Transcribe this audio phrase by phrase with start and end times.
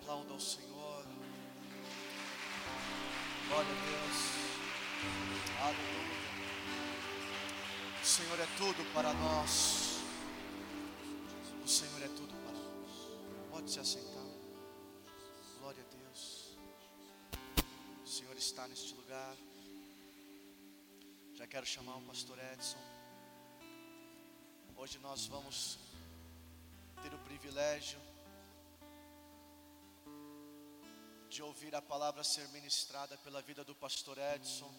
[0.00, 1.04] aplauda ao Senhor.
[3.48, 4.18] Glória a Deus.
[5.60, 6.14] Aleluia.
[8.02, 9.98] O Senhor é tudo para nós.
[11.64, 13.50] O Senhor é tudo para nós.
[13.50, 14.24] Pode se assentar.
[15.60, 16.56] Glória a Deus.
[18.04, 19.36] O Senhor está neste lugar.
[21.34, 22.78] Já quero chamar o pastor Edson.
[24.76, 25.78] Hoje nós vamos
[27.02, 27.98] ter o privilégio
[31.34, 34.72] de ouvir a palavra ser ministrada pela vida do pastor Edson.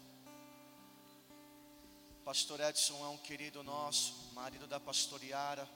[2.23, 5.69] Pastor Edson é um querido nosso, marido da pastoriara,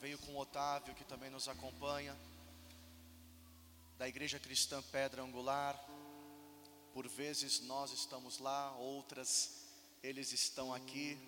[0.00, 2.18] veio com Otávio, que também nos acompanha,
[3.98, 5.78] da Igreja Cristã Pedra Angular.
[6.94, 9.66] Por vezes nós estamos lá, outras
[10.02, 11.18] eles estão aqui.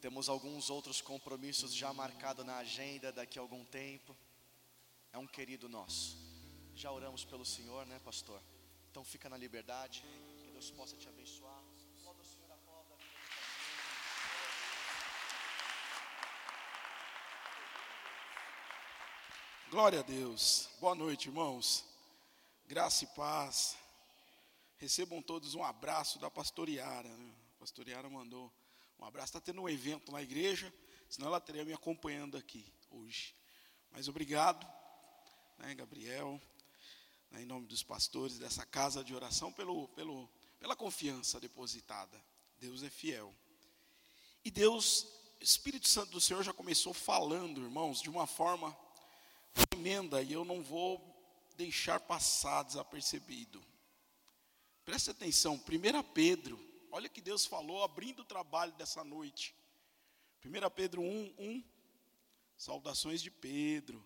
[0.00, 4.16] Temos alguns outros compromissos já marcados na agenda daqui a algum tempo.
[5.12, 6.27] É um querido nosso.
[6.78, 8.40] Já oramos pelo Senhor, né, pastor?
[8.88, 10.04] Então fica na liberdade.
[10.44, 11.60] Que Deus possa te abençoar.
[11.60, 12.56] O Senhor, a vida
[19.68, 20.70] Glória a Deus.
[20.80, 21.84] Boa noite, irmãos.
[22.68, 23.76] Graça e paz.
[24.76, 27.08] Recebam todos um abraço da pastoriara.
[27.08, 27.34] Né?
[27.56, 28.52] A pastoriara mandou
[29.00, 29.30] um abraço.
[29.30, 30.72] Está tendo um evento na igreja,
[31.10, 33.34] senão ela teria me acompanhando aqui hoje.
[33.90, 34.64] Mas obrigado,
[35.58, 36.40] né, Gabriel,
[37.32, 42.22] em nome dos pastores dessa casa de oração, pelo, pelo, pela confiança depositada.
[42.58, 43.34] Deus é fiel.
[44.44, 45.06] E Deus,
[45.40, 48.76] Espírito Santo do Senhor já começou falando, irmãos, de uma forma
[49.52, 51.14] tremenda, e eu não vou
[51.56, 53.62] deixar passar desapercebido.
[54.84, 56.58] Preste atenção, 1 Pedro,
[56.90, 59.54] olha que Deus falou abrindo o trabalho dessa noite.
[60.44, 61.64] 1 Pedro 1, 1,
[62.56, 64.04] saudações de Pedro.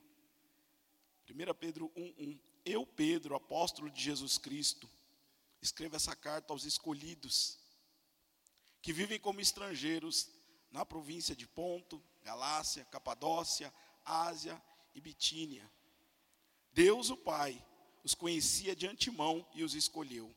[1.31, 2.52] 1 Pedro 1, 1.
[2.65, 4.89] Eu, Pedro, apóstolo de Jesus Cristo,
[5.61, 7.59] escrevo essa carta aos escolhidos,
[8.81, 10.29] que vivem como estrangeiros
[10.71, 13.73] na província de Ponto, Galácia, Capadócia,
[14.05, 14.61] Ásia
[14.95, 15.71] e Bitínia.
[16.73, 17.65] Deus, o Pai,
[18.03, 20.35] os conhecia de antemão e os escolheu.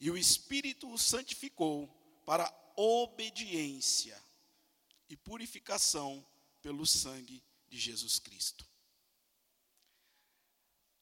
[0.00, 1.88] E o Espírito os santificou
[2.24, 4.20] para obediência
[5.08, 6.24] e purificação
[6.60, 8.71] pelo sangue de Jesus Cristo.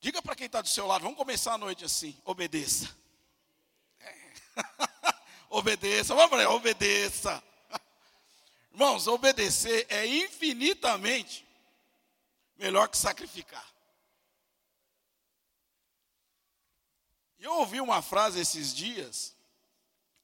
[0.00, 2.96] Diga para quem está do seu lado, vamos começar a noite assim: obedeça.
[4.00, 4.14] É.
[5.50, 7.44] obedeça, vamos para obedeça.
[8.72, 11.46] Irmãos, obedecer é infinitamente
[12.56, 13.68] melhor que sacrificar.
[17.38, 19.36] Eu ouvi uma frase esses dias,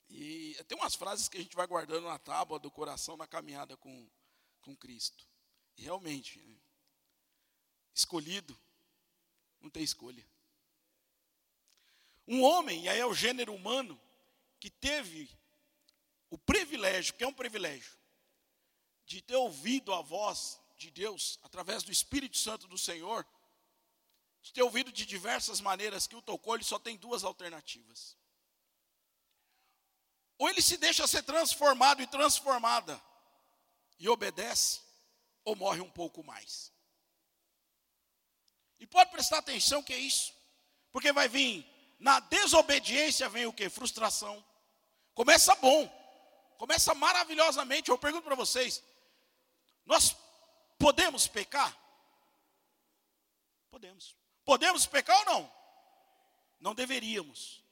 [0.09, 3.77] e tem umas frases que a gente vai guardando na tábua do coração na caminhada
[3.77, 4.09] com,
[4.63, 5.27] com Cristo.
[5.77, 6.57] E realmente, né,
[7.95, 8.59] escolhido,
[9.67, 10.27] não tem escolha.
[12.27, 14.01] Um homem, e aí é o gênero humano,
[14.59, 15.29] que teve
[16.31, 17.97] o privilégio, que é um privilégio,
[19.05, 23.27] de ter ouvido a voz de Deus através do Espírito Santo do Senhor,
[24.43, 28.17] de ter ouvido de diversas maneiras que o tocou, ele só tem duas alternativas.
[30.39, 33.01] Ou ele se deixa ser transformado e transformada
[33.99, 34.81] e obedece,
[35.45, 36.73] ou morre um pouco mais.
[38.79, 40.35] E pode prestar atenção que é isso.
[40.93, 41.67] Porque vai vir,
[41.99, 43.69] na desobediência vem o que?
[43.69, 44.45] Frustração.
[45.15, 45.89] Começa bom.
[46.59, 47.91] Começa maravilhosamente.
[47.91, 48.83] Eu pergunto para vocês:
[49.85, 50.17] nós
[50.79, 51.77] podemos pecar?
[53.71, 54.15] Podemos.
[54.45, 55.53] Podemos pecar ou não?
[56.61, 57.63] Não deveríamos.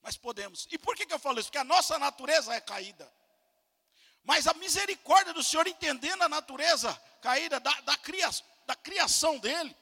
[0.00, 0.66] Mas podemos.
[0.70, 1.48] E por que, que eu falo isso?
[1.48, 3.10] Porque a nossa natureza é caída.
[4.22, 8.28] Mas a misericórdia do Senhor, entendendo a natureza caída da, da, cria,
[8.66, 9.76] da criação dele,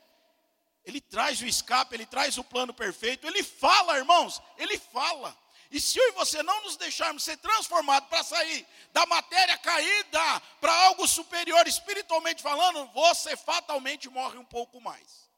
[0.85, 3.27] ele traz o escape, ele traz o plano perfeito.
[3.27, 5.37] Ele fala, irmãos, ele fala.
[5.71, 10.41] E se eu e você não nos deixarmos ser transformados para sair da matéria caída
[10.61, 15.31] para algo superior, espiritualmente falando, você fatalmente morre um pouco mais.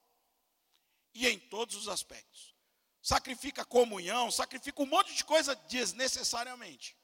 [1.12, 2.54] E em todos os aspectos.
[3.00, 6.96] Sacrifica comunhão, sacrifica um monte de coisa desnecessariamente.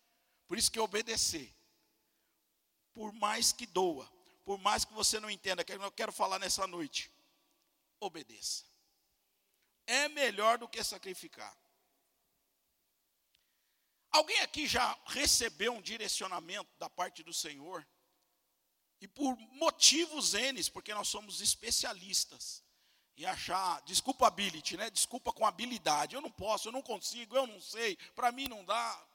[0.49, 1.55] Por isso que obedecer,
[2.95, 4.11] por mais que doa,
[4.45, 7.13] por mais que você não entenda, que eu quero falar nessa noite
[8.01, 8.65] obedeça.
[9.87, 11.57] É melhor do que sacrificar.
[14.11, 17.87] Alguém aqui já recebeu um direcionamento da parte do Senhor?
[19.01, 22.63] E por motivos N, porque nós somos especialistas
[23.17, 24.91] em achar desculpability, né?
[24.91, 26.15] Desculpa com habilidade.
[26.15, 29.07] Eu não posso, eu não consigo, eu não sei, para mim não dá.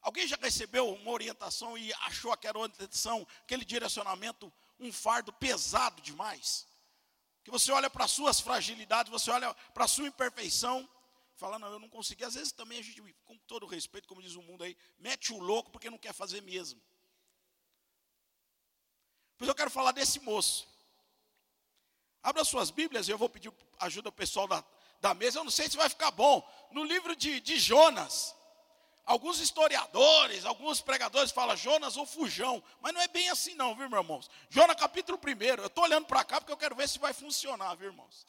[0.00, 6.66] Alguém já recebeu uma orientação e achou aquela orientação, aquele direcionamento, um fardo pesado demais?
[7.48, 10.86] Que você olha para as suas fragilidades, você olha para sua imperfeição,
[11.34, 12.22] fala, não, eu não consegui.
[12.22, 15.38] Às vezes também a gente, com todo respeito, como diz o mundo aí, mete o
[15.38, 16.80] louco porque não quer fazer mesmo.
[19.38, 20.68] Pois eu quero falar desse moço.
[22.22, 24.62] Abra suas Bíblias e eu vou pedir ajuda ao pessoal da,
[25.00, 25.38] da mesa.
[25.38, 26.46] Eu não sei se vai ficar bom.
[26.70, 28.34] No livro de, de Jonas,
[29.08, 33.88] alguns historiadores, alguns pregadores falam Jonas ou Fujão, mas não é bem assim não, viu,
[33.88, 34.30] meus irmãos?
[34.50, 37.74] Jonas capítulo 1, eu estou olhando para cá porque eu quero ver se vai funcionar,
[37.74, 38.28] viu, irmãos?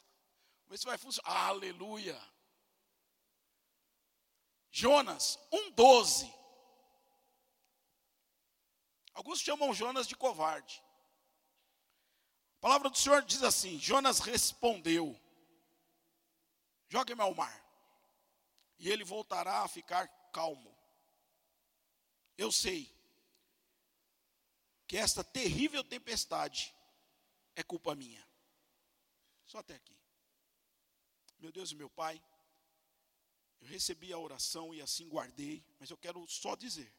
[0.68, 1.48] Ver se vai funcionar.
[1.48, 2.18] Aleluia.
[4.70, 6.32] Jonas 1,12.
[9.12, 10.82] Alguns chamam Jonas de covarde.
[12.56, 15.20] A palavra do Senhor diz assim: Jonas respondeu:
[16.88, 17.62] Jogue-me ao mar,
[18.78, 20.69] e ele voltará a ficar calmo.
[22.36, 22.92] Eu sei
[24.86, 26.74] que esta terrível tempestade
[27.54, 28.26] é culpa minha.
[29.46, 29.96] Só até aqui.
[31.38, 32.22] Meu Deus e meu Pai,
[33.60, 36.92] eu recebi a oração e assim guardei, mas eu quero só dizer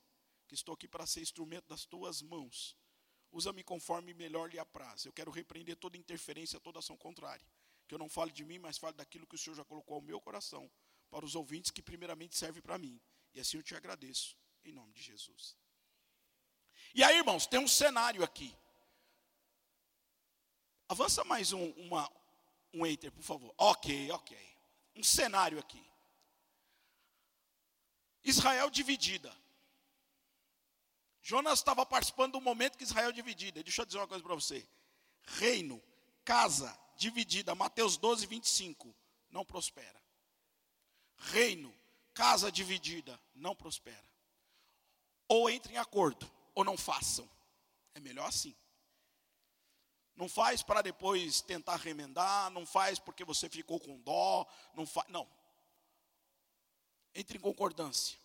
[0.47, 2.75] que estou aqui para ser instrumento das tuas mãos.
[3.31, 5.05] Usa-me conforme melhor lhe apraz.
[5.05, 7.45] Eu quero repreender toda interferência, toda ação contrária.
[7.87, 10.01] Que eu não fale de mim, mas fale daquilo que o Senhor já colocou ao
[10.01, 10.69] meu coração,
[11.09, 12.99] para os ouvintes que primeiramente serve para mim.
[13.33, 15.55] E assim eu te agradeço, em nome de Jesus.
[16.93, 18.55] E aí, irmãos, tem um cenário aqui.
[20.89, 22.11] Avança mais um, uma,
[22.73, 23.53] um enter, por favor.
[23.57, 24.37] Ok, ok.
[24.95, 25.83] Um cenário aqui.
[28.23, 29.35] Israel dividida.
[31.21, 33.63] Jonas estava participando do momento que Israel dividida.
[33.63, 34.67] Deixa eu dizer uma coisa para você.
[35.23, 35.81] Reino,
[36.25, 38.95] casa dividida, Mateus 12, 25,
[39.29, 40.01] não prospera.
[41.15, 41.73] Reino,
[42.13, 44.10] casa dividida, não prospera.
[45.31, 47.29] Ou entrem em acordo, ou não façam.
[47.95, 48.53] É melhor assim.
[50.13, 55.07] Não faz para depois tentar remendar, não faz porque você ficou com dó, não faz,
[55.07, 55.25] não.
[57.15, 58.19] Entre em concordância.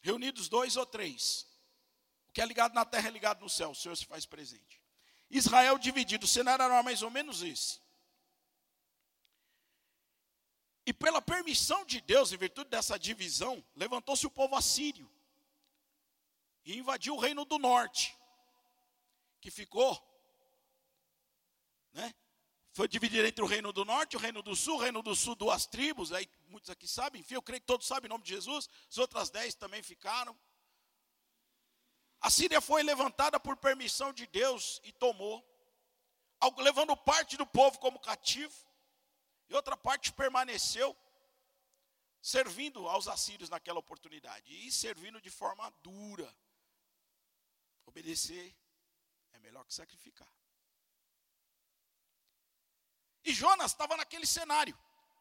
[0.00, 1.46] Reunidos dois ou três.
[2.30, 4.80] O que é ligado na terra é ligado no céu, o Senhor se faz presente.
[5.28, 7.82] Israel dividido, o cenário era mais ou menos esse.
[10.86, 15.12] E pela permissão de Deus, em virtude dessa divisão, levantou-se o povo assírio
[16.64, 18.16] e invadiu o reino do norte,
[19.40, 19.92] que ficou,
[21.92, 22.14] né?
[22.72, 25.36] Foi dividido entre o reino do norte o reino do sul, o reino do sul,
[25.36, 28.30] duas tribos, aí muitos aqui sabem, enfim, eu creio que todos sabem em nome de
[28.30, 30.36] Jesus, as outras dez também ficaram.
[32.20, 35.44] A Síria foi levantada por permissão de Deus e tomou,
[36.58, 38.54] levando parte do povo como cativo
[39.48, 40.96] e outra parte permaneceu
[42.20, 46.34] servindo aos assírios naquela oportunidade e servindo de forma dura.
[47.86, 48.54] Obedecer
[49.32, 50.28] é melhor que sacrificar.
[53.24, 54.78] E Jonas estava naquele cenário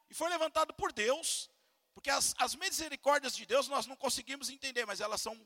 [0.09, 1.49] e foi levantado por Deus,
[1.93, 5.39] porque as, as misericórdias de Deus nós não conseguimos entender, mas elas são,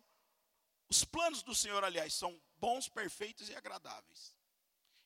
[0.90, 4.36] os planos do Senhor, aliás, são bons, perfeitos e agradáveis.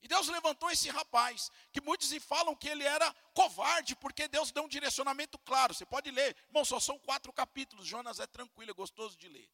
[0.01, 4.63] E Deus levantou esse rapaz, que muitos falam que ele era covarde, porque Deus deu
[4.63, 5.73] um direcionamento claro.
[5.73, 7.85] Você pode ler, irmão, só são quatro capítulos.
[7.85, 9.47] Jonas é tranquilo, é gostoso de ler.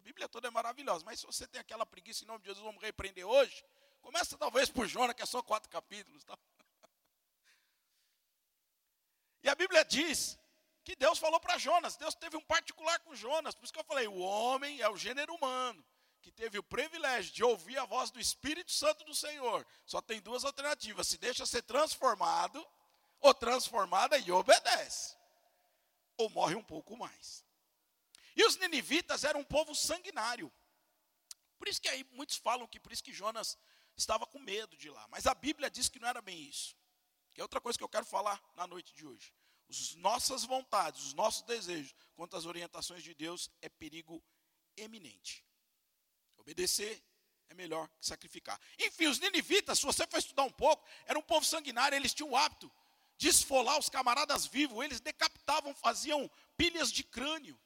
[0.00, 2.64] A Bíblia toda é maravilhosa, mas se você tem aquela preguiça em nome de Jesus,
[2.64, 3.62] vamos repreender hoje.
[4.00, 6.24] Começa talvez por Jonas, que é só quatro capítulos.
[6.24, 6.38] Tá?
[9.42, 10.38] E a Bíblia diz
[10.82, 13.84] que Deus falou para Jonas, Deus teve um particular com Jonas, por isso que eu
[13.84, 15.84] falei, o homem é o gênero humano
[16.22, 20.18] que teve o privilégio de ouvir a voz do Espírito Santo do Senhor, só tem
[20.22, 22.66] duas alternativas: se deixa ser transformado,
[23.20, 25.14] ou transformada e obedece,
[26.16, 27.49] ou morre um pouco mais.
[28.36, 30.52] E os ninivitas eram um povo sanguinário.
[31.58, 33.58] Por isso que aí muitos falam que por isso que Jonas
[33.96, 35.06] estava com medo de lá.
[35.08, 36.76] Mas a Bíblia diz que não era bem isso.
[37.34, 39.32] Que é outra coisa que eu quero falar na noite de hoje.
[39.68, 44.22] As nossas vontades, os nossos desejos, quanto às orientações de Deus, é perigo
[44.76, 45.44] eminente.
[46.38, 47.04] Obedecer
[47.48, 48.60] é melhor que sacrificar.
[48.78, 52.30] Enfim, os ninivitas, se você for estudar um pouco, era um povo sanguinário, eles tinham
[52.30, 52.70] o hábito
[53.16, 57.60] de esfolar os camaradas vivos, eles decapitavam, faziam pilhas de crânio.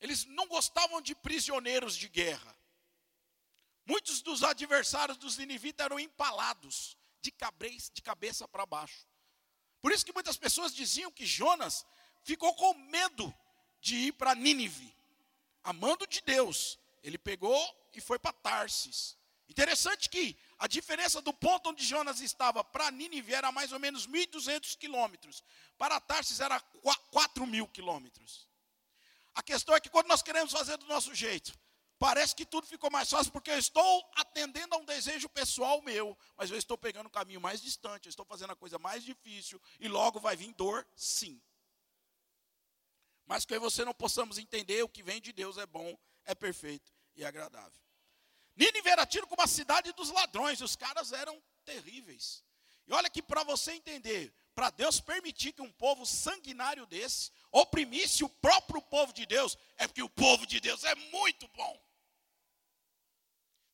[0.00, 2.56] Eles não gostavam de prisioneiros de guerra.
[3.86, 9.06] Muitos dos adversários dos ninivitas eram empalados de cabeça, de cabeça para baixo.
[9.80, 11.86] Por isso que muitas pessoas diziam que Jonas
[12.22, 13.34] ficou com medo
[13.80, 14.94] de ir para Nínive,
[15.64, 17.58] amando de Deus, ele pegou
[17.94, 19.16] e foi para Tarsis.
[19.48, 24.06] Interessante que a diferença do ponto onde Jonas estava para Nínive era mais ou menos
[24.06, 25.42] 1.200 quilômetros.
[25.76, 28.49] Para Tarsis era 4 mil quilômetros.
[29.34, 31.52] A questão é que quando nós queremos fazer do nosso jeito,
[31.98, 36.16] parece que tudo ficou mais fácil porque eu estou atendendo a um desejo pessoal meu,
[36.36, 39.60] mas eu estou pegando um caminho mais distante, eu estou fazendo a coisa mais difícil
[39.78, 41.40] e logo vai vir dor, sim.
[43.26, 46.92] Mas que você não possamos entender o que vem de Deus é bom, é perfeito
[47.14, 47.80] e agradável.
[48.56, 52.44] Nínive era tido como a cidade dos ladrões, os caras eram terríveis.
[52.86, 58.24] E olha que para você entender, para Deus permitir que um povo sanguinário desse oprimisse
[58.24, 61.80] o próprio povo de Deus, é porque o povo de Deus é muito bom.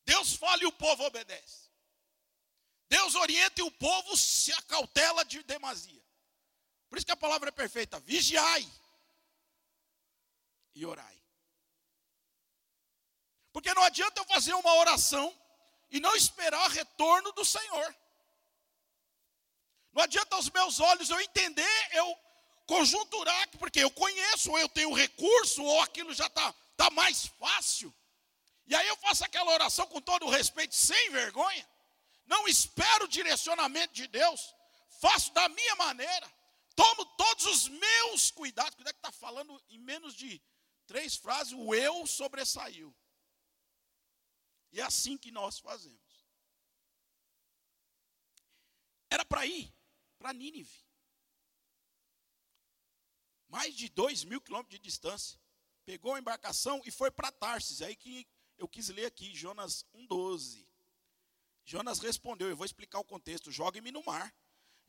[0.05, 1.69] Deus fala e o povo obedece.
[2.89, 6.01] Deus orienta e o povo se acautela de demasia.
[6.89, 8.65] Por isso que a palavra é perfeita: vigiai
[10.73, 11.21] e orai.
[13.51, 15.35] Porque não adianta eu fazer uma oração
[15.89, 17.95] e não esperar retorno do Senhor.
[19.97, 22.15] Não adianta os meus olhos eu entender, eu
[22.67, 27.91] conjunturar, porque eu conheço, ou eu tenho recurso, ou aquilo já está tá mais fácil.
[28.67, 31.67] E aí eu faço aquela oração com todo o respeito, sem vergonha.
[32.27, 34.53] Não espero o direcionamento de Deus.
[35.01, 36.31] Faço da minha maneira.
[36.75, 38.75] Tomo todos os meus cuidados.
[38.75, 40.39] Cuidado que está falando em menos de
[40.85, 42.95] três frases, o eu sobressaiu.
[44.71, 46.27] E é assim que nós fazemos.
[49.09, 49.75] Era para ir
[50.17, 50.85] para Nínive.
[53.47, 55.39] Mais de dois mil quilômetros de distância.
[55.85, 57.81] Pegou a embarcação e foi para Tarsis.
[57.81, 60.65] Aí que eu quis ler aqui, Jonas 1,12.
[61.63, 64.33] Jonas respondeu, eu vou explicar o contexto, jogue-me no mar.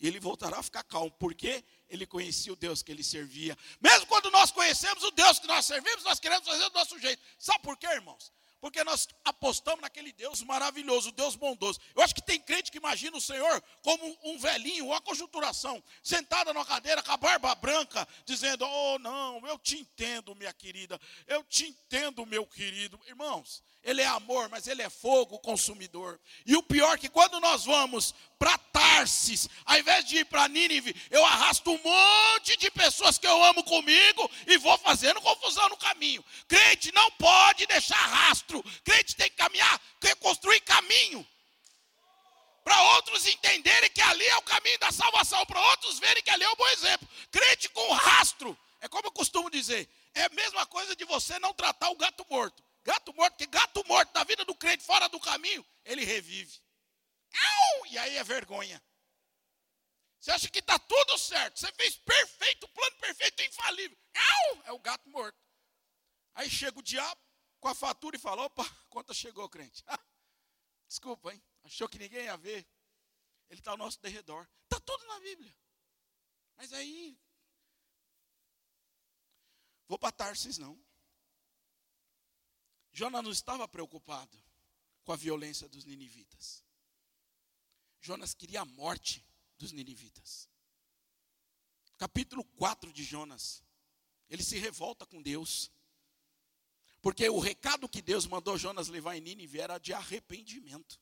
[0.01, 3.59] E ele voltará a ficar calmo, porque ele conhecia o Deus que ele servia.
[3.81, 7.21] Mesmo quando nós conhecemos o Deus que nós servimos, nós queremos fazer do nosso jeito.
[7.37, 8.33] Sabe por quê, irmãos?
[8.61, 11.79] Porque nós apostamos naquele Deus maravilhoso, Deus bondoso.
[11.95, 16.53] Eu acho que tem crente que imagina o Senhor como um velhinho, uma conjunturação, sentada
[16.53, 21.45] numa cadeira com a barba branca, dizendo: Oh, não, eu te entendo, minha querida, eu
[21.45, 22.99] te entendo, meu querido.
[23.07, 26.21] Irmãos, ele é amor, mas ele é fogo consumidor.
[26.45, 30.49] E o pior é que quando nós vamos para Tarsis, ao invés de ir para
[30.49, 35.69] Nínive, eu arrasto um monte de pessoas que eu amo comigo e vou fazendo confusão
[35.69, 36.25] no caminho.
[36.47, 38.63] Crente não pode deixar rastro.
[38.85, 39.81] Crente tem que caminhar,
[40.21, 41.27] construir caminho.
[42.63, 46.45] Para outros entenderem que ali é o caminho da salvação, para outros verem que ali
[46.45, 47.09] é o bom exemplo.
[47.31, 48.59] Crente com rastro.
[48.81, 52.27] É como eu costumo dizer, é a mesma coisa de você não tratar o gato
[52.29, 52.68] morto.
[52.89, 56.59] Gato morto, que gato morto na vida do crente fora do caminho, ele revive.
[57.35, 57.87] Au!
[57.87, 58.83] E aí é vergonha.
[60.19, 63.99] Você acha que está tudo certo, você fez perfeito, o plano perfeito, infalível.
[64.15, 64.63] Au!
[64.65, 65.39] É o gato morto.
[66.33, 67.21] Aí chega o diabo
[67.61, 69.85] com a fatura e fala: opa, conta chegou, crente.
[70.89, 71.45] Desculpa, hein?
[71.65, 72.67] Achou que ninguém ia ver.
[73.51, 74.49] Ele está ao nosso derredor.
[74.65, 75.55] Está tudo na Bíblia.
[76.57, 77.21] Mas aí.
[79.87, 80.83] Vou para Tarsis, não.
[82.99, 84.37] Jonas não estava preocupado
[85.05, 86.65] com a violência dos ninivitas.
[88.01, 89.25] Jonas queria a morte
[89.57, 90.49] dos ninivitas.
[91.97, 93.63] Capítulo 4 de Jonas.
[94.29, 95.71] Ele se revolta com Deus.
[97.01, 101.01] Porque o recado que Deus mandou Jonas levar em Nínive era de arrependimento.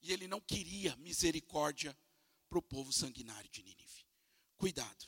[0.00, 1.94] E ele não queria misericórdia
[2.48, 4.06] para o povo sanguinário de Nínive.
[4.56, 5.04] Cuidado,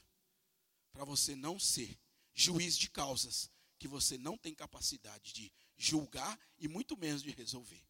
[0.93, 1.99] para você não ser
[2.35, 3.54] juiz de causas
[3.85, 7.87] que você não tem capacidade de julgar e muito menos de resolver.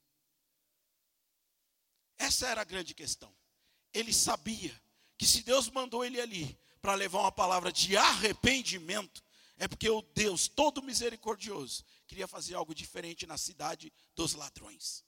[2.19, 3.33] Essa era a grande questão.
[3.93, 4.75] Ele sabia
[5.17, 9.23] que se Deus mandou ele ali para levar uma palavra de arrependimento,
[9.57, 15.05] é porque o Deus todo misericordioso queria fazer algo diferente na cidade dos ladrões.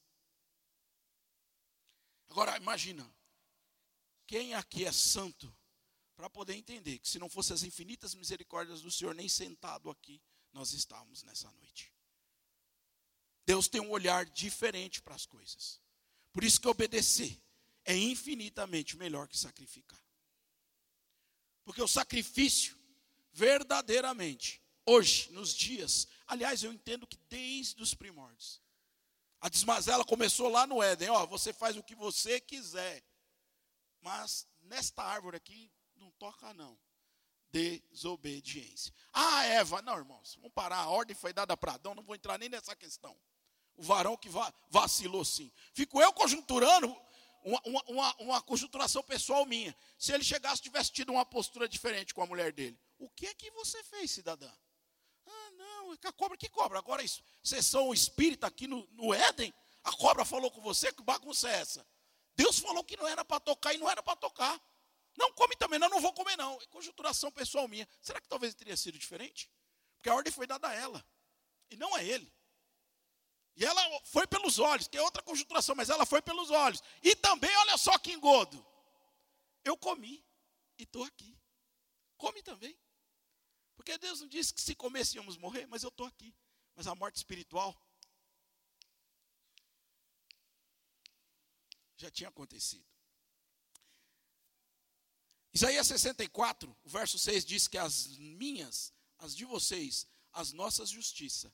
[2.28, 3.04] Agora imagina,
[4.24, 5.52] quem aqui é santo
[6.14, 10.22] para poder entender que se não fosse as infinitas misericórdias do Senhor, nem sentado aqui
[10.56, 11.92] nós estávamos nessa noite.
[13.44, 15.78] Deus tem um olhar diferente para as coisas.
[16.32, 17.38] Por isso que obedecer
[17.84, 20.02] é infinitamente melhor que sacrificar.
[21.62, 22.74] Porque o sacrifício,
[23.32, 28.62] verdadeiramente, hoje, nos dias, aliás, eu entendo que desde os primórdios,
[29.42, 33.04] a desmazela começou lá no Éden, ó, você faz o que você quiser.
[34.00, 36.78] Mas nesta árvore aqui, não toca não
[37.56, 38.92] desobediência.
[39.12, 40.78] Ah, Eva, não, irmãos, vamos parar.
[40.78, 43.16] A ordem foi dada para Adão, não vou entrar nem nessa questão.
[43.76, 44.28] O varão que
[44.68, 45.50] vacilou sim.
[45.72, 46.94] Fico eu conjunturando
[47.42, 49.74] uma, uma, uma, conjunturação pessoal minha.
[49.98, 52.78] Se ele chegasse tivesse tido uma postura diferente com a mulher dele.
[52.98, 54.50] O que é que você fez, cidadã?
[55.26, 56.78] Ah, não, é a cobra que cobra.
[56.78, 59.52] Agora, isso, são espírita aqui no, no Éden,
[59.84, 61.86] a cobra falou com você, que bagunça é essa?
[62.34, 64.60] Deus falou que não era para tocar e não era para tocar.
[65.16, 66.60] Não come também, não, não vou comer não.
[66.60, 67.88] É conjunturação pessoal minha.
[68.00, 69.50] Será que talvez teria sido diferente?
[69.96, 71.04] Porque a ordem foi dada a ela.
[71.70, 72.32] E não a ele.
[73.56, 76.82] E ela foi pelos olhos, que é outra conjunturação, mas ela foi pelos olhos.
[77.02, 78.64] E também, olha só que engodo.
[79.64, 80.24] Eu comi
[80.78, 81.36] e estou aqui.
[82.18, 82.78] Come também.
[83.74, 86.34] Porque Deus não disse que se comesse íamos morrer, mas eu estou aqui.
[86.74, 87.74] Mas a morte espiritual
[91.96, 92.95] já tinha acontecido.
[95.56, 101.50] Isaías 64, o verso 6 diz que as minhas, as de vocês, as nossas justiças,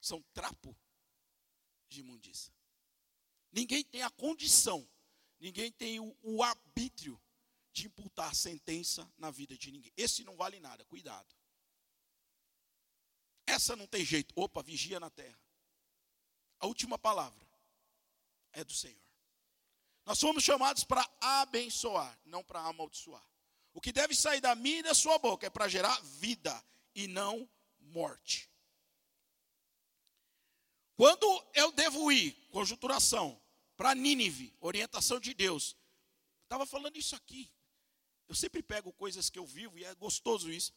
[0.00, 0.74] são trapo
[1.86, 2.50] de imundícia.
[3.52, 4.88] Ninguém tem a condição,
[5.38, 7.22] ninguém tem o, o arbítrio
[7.74, 9.92] de imputar sentença na vida de ninguém.
[9.98, 11.36] Esse não vale nada, cuidado.
[13.46, 14.32] Essa não tem jeito.
[14.34, 15.38] Opa, vigia na terra.
[16.58, 17.46] A última palavra
[18.50, 19.04] é do Senhor.
[20.06, 23.30] Nós somos chamados para abençoar, não para amaldiçoar.
[23.72, 26.64] O que deve sair da minha e da sua boca é para gerar vida
[26.94, 27.48] e não
[27.80, 28.50] morte.
[30.96, 33.40] Quando eu devo ir, conjuturação,
[33.76, 35.76] para Nínive, orientação de Deus.
[36.44, 37.50] Estava falando isso aqui.
[38.28, 40.72] Eu sempre pego coisas que eu vivo, e é gostoso isso,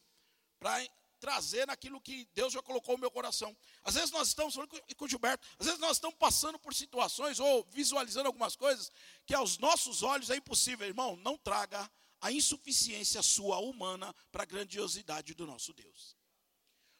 [0.58, 0.84] para
[1.20, 3.56] trazer naquilo que Deus já colocou no meu coração.
[3.82, 7.38] Às vezes nós estamos falando com o Gilberto, às vezes nós estamos passando por situações
[7.38, 8.90] ou visualizando algumas coisas
[9.24, 11.16] que aos nossos olhos é impossível, irmão.
[11.16, 16.16] Não traga a insuficiência sua humana para a grandiosidade do nosso Deus.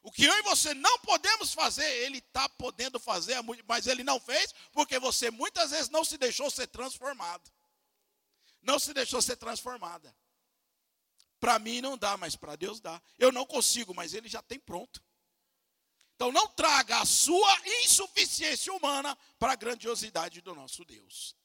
[0.02, 4.20] O que eu e você não podemos fazer, ele está podendo fazer, mas ele não
[4.20, 7.50] fez, porque você muitas vezes não se deixou ser transformado.
[8.62, 10.16] Não se deixou ser transformada.
[11.38, 13.00] Para mim não dá, mas para Deus dá.
[13.18, 15.02] Eu não consigo, mas Ele já tem pronto.
[16.14, 21.36] Então não traga a sua insuficiência humana para a grandiosidade do nosso Deus.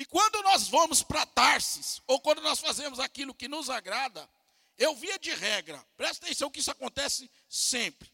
[0.00, 4.28] E quando nós vamos para Tarsis, ou quando nós fazemos aquilo que nos agrada,
[4.76, 8.10] eu via de regra, presta atenção que isso acontece sempre.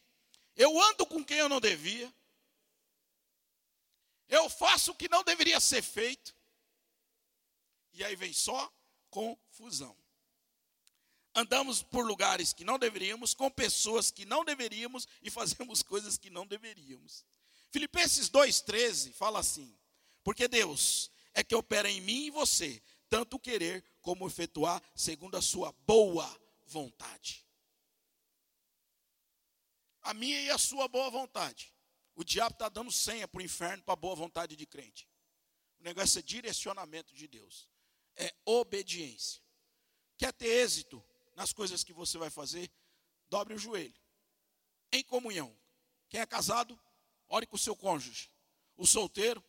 [0.54, 2.12] Eu ando com quem eu não devia,
[4.28, 6.34] eu faço o que não deveria ser feito,
[7.94, 8.70] e aí vem só
[9.08, 9.96] confusão
[11.36, 16.30] andamos por lugares que não deveríamos, com pessoas que não deveríamos e fazemos coisas que
[16.30, 17.24] não deveríamos.
[17.70, 19.76] Filipenses 2,13 fala assim:
[20.24, 25.42] Porque Deus é que opera em mim e você, tanto querer como efetuar segundo a
[25.42, 26.28] sua boa
[26.64, 27.46] vontade.
[30.02, 31.72] A minha e a sua boa vontade.
[32.14, 35.08] O diabo está dando senha para o inferno para a boa vontade de crente.
[35.78, 37.68] O negócio é direcionamento de Deus,
[38.16, 39.40] é obediência.
[40.16, 41.04] Quer ter êxito?
[41.36, 42.72] nas coisas que você vai fazer,
[43.28, 43.94] dobre o joelho.
[44.90, 45.54] Em comunhão.
[46.08, 46.78] Quem é casado,
[47.28, 48.30] ore com o seu cônjuge.
[48.76, 49.44] O solteiro,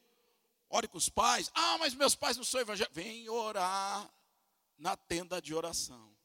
[0.69, 1.51] ore com os pais.
[1.53, 2.95] Ah, mas meus pais não são evangélicos.
[2.95, 4.12] Vem orar
[4.77, 6.15] na tenda de oração.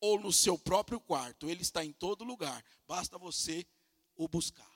[0.00, 1.48] Ou no seu próprio quarto.
[1.48, 2.64] Ele está em todo lugar.
[2.86, 3.66] Basta você
[4.14, 4.70] o buscar.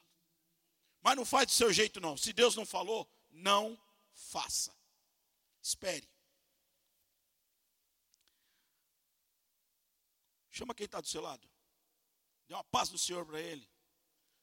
[1.02, 2.16] Mas não faz do seu jeito, não.
[2.16, 3.78] Se Deus não falou, não
[4.12, 4.74] faça.
[5.62, 6.08] Espere.
[10.50, 11.48] Chama quem está do seu lado.
[12.46, 13.66] Dê uma paz do Senhor para ele.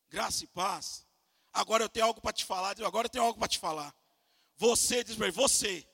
[0.09, 1.05] Graça e paz.
[1.51, 2.81] Agora eu tenho algo para te falar.
[2.81, 3.93] Agora eu tenho algo para te falar.
[4.57, 5.87] Você, diz para ele, você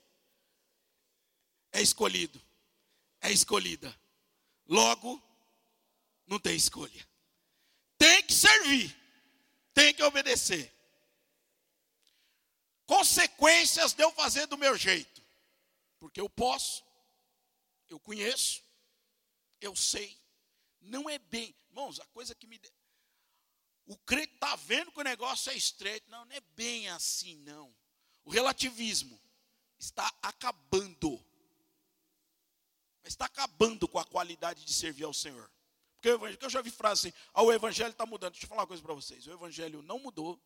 [1.71, 2.41] é escolhido.
[3.21, 3.97] É escolhida.
[4.67, 5.21] Logo,
[6.26, 7.08] não tem escolha.
[7.97, 8.95] Tem que servir.
[9.73, 10.73] Tem que obedecer.
[12.86, 15.21] Consequências de eu fazer do meu jeito.
[15.99, 16.84] Porque eu posso.
[17.89, 18.63] Eu conheço
[19.63, 20.17] eu sei.
[20.82, 21.56] Não é bem.
[21.69, 22.60] Irmãos, a coisa que me.
[23.86, 26.10] O crente está vendo que o negócio é estreito.
[26.10, 27.73] Não, não é bem assim, não.
[28.26, 29.20] O relativismo
[29.78, 31.24] está acabando.
[33.04, 35.52] Está acabando com a qualidade de servir ao Senhor.
[35.96, 38.34] Porque o evangelho, eu já vi frase assim, ah, o evangelho está mudando.
[38.34, 39.26] Deixa eu falar uma coisa para vocês.
[39.28, 40.40] O evangelho não mudou.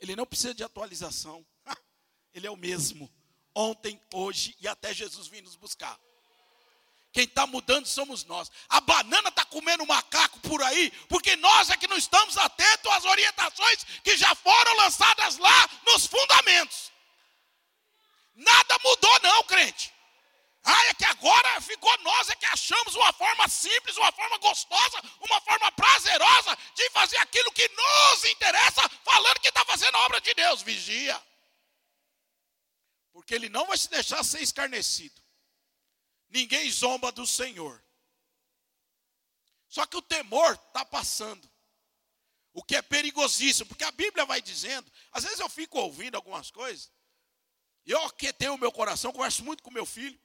[0.00, 1.44] Ele não precisa de atualização.
[2.34, 3.10] Ele é o mesmo.
[3.54, 5.98] Ontem, hoje e até Jesus vir nos buscar.
[7.12, 8.50] Quem está mudando somos nós.
[8.68, 13.04] A banana está comendo macaco por aí, porque nós é que não estamos atentos às
[13.04, 16.92] orientações que já foram lançadas lá nos fundamentos.
[18.34, 19.92] Nada mudou, não, crente.
[20.64, 25.02] Ah, é que agora ficou nós é que achamos uma forma simples, uma forma gostosa,
[25.20, 30.20] uma forma prazerosa de fazer aquilo que nos interessa, falando que está fazendo a obra
[30.20, 30.60] de Deus.
[30.60, 31.20] Vigia.
[33.12, 35.27] Porque ele não vai se deixar ser escarnecido.
[36.28, 37.82] Ninguém zomba do Senhor.
[39.68, 41.48] Só que o temor está passando.
[42.52, 46.50] O que é perigosíssimo, porque a Bíblia vai dizendo, às vezes eu fico ouvindo algumas
[46.50, 46.90] coisas,
[47.86, 50.18] eu aquietei o meu coração, converso muito com meu filho,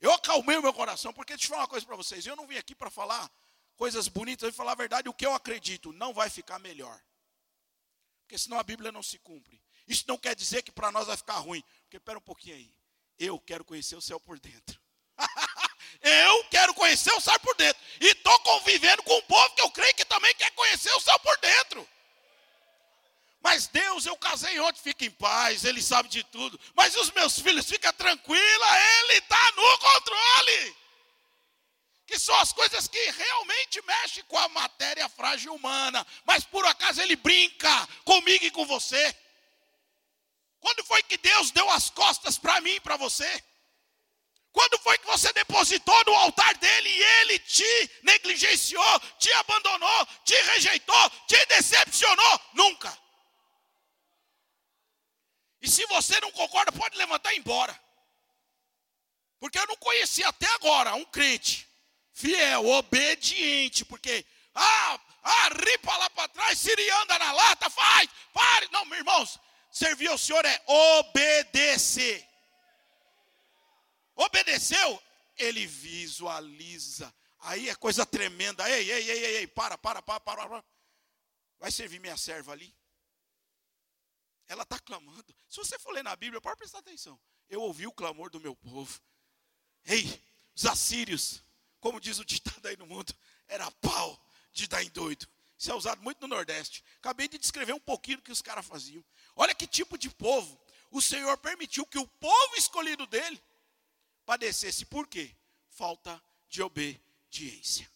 [0.00, 2.46] eu acalmei o meu coração, porque deixa eu falar uma coisa para vocês, eu não
[2.46, 3.30] vim aqui para falar
[3.76, 7.02] coisas bonitas, eu vim falar a verdade, o que eu acredito não vai ficar melhor.
[8.22, 9.62] Porque senão a Bíblia não se cumpre.
[9.86, 11.62] Isso não quer dizer que para nós vai ficar ruim.
[11.82, 12.74] Porque, espera um pouquinho aí.
[13.18, 14.80] Eu quero conhecer o céu por dentro.
[16.04, 17.82] Eu quero conhecer o céu por dentro.
[18.00, 21.18] E estou convivendo com um povo que eu creio que também quer conhecer o céu
[21.20, 21.88] por dentro.
[23.42, 26.60] Mas Deus, eu casei ontem, fica em paz, Ele sabe de tudo.
[26.74, 28.66] Mas os meus filhos, fica tranquila,
[29.00, 30.76] Ele está no controle.
[32.06, 36.06] Que são as coisas que realmente mexem com a matéria frágil humana.
[36.26, 39.16] Mas por acaso Ele brinca comigo e com você.
[40.60, 43.42] Quando foi que Deus deu as costas para mim e para você?
[44.54, 50.40] Quando foi que você depositou no altar dele e ele te negligenciou, te abandonou, te
[50.42, 52.40] rejeitou, te decepcionou?
[52.52, 52.96] Nunca.
[55.60, 57.78] E se você não concorda, pode levantar e ir embora.
[59.40, 61.68] Porque eu não conheci até agora um crente
[62.12, 68.68] fiel, obediente, porque, ah, ah, ripa lá para trás, Siri anda na lata, faz, pare.
[68.70, 69.40] Não, meus irmãos,
[69.72, 72.24] servir ao Senhor é obedecer.
[74.14, 75.02] Obedeceu,
[75.36, 77.12] ele visualiza.
[77.40, 78.68] Aí é coisa tremenda.
[78.70, 80.48] Ei, ei, ei, ei, ei, para, para, para, para.
[80.48, 80.64] para.
[81.58, 82.74] Vai servir minha serva ali?
[84.46, 85.34] Ela está clamando.
[85.48, 87.18] Se você for ler na Bíblia, pode prestar atenção.
[87.48, 89.00] Eu ouvi o clamor do meu povo.
[89.84, 90.22] Ei,
[90.54, 91.42] os assírios,
[91.80, 93.14] como diz o ditado aí no mundo,
[93.48, 94.22] era pau
[94.52, 95.28] de dar em doido.
[95.56, 96.84] Isso é usado muito no Nordeste.
[96.98, 99.04] Acabei de descrever um pouquinho do que os caras faziam.
[99.36, 100.60] Olha que tipo de povo.
[100.90, 103.42] O Senhor permitiu que o povo escolhido dele
[104.24, 104.84] padecesse.
[104.84, 105.34] Por quê?
[105.68, 107.90] Falta de obediência.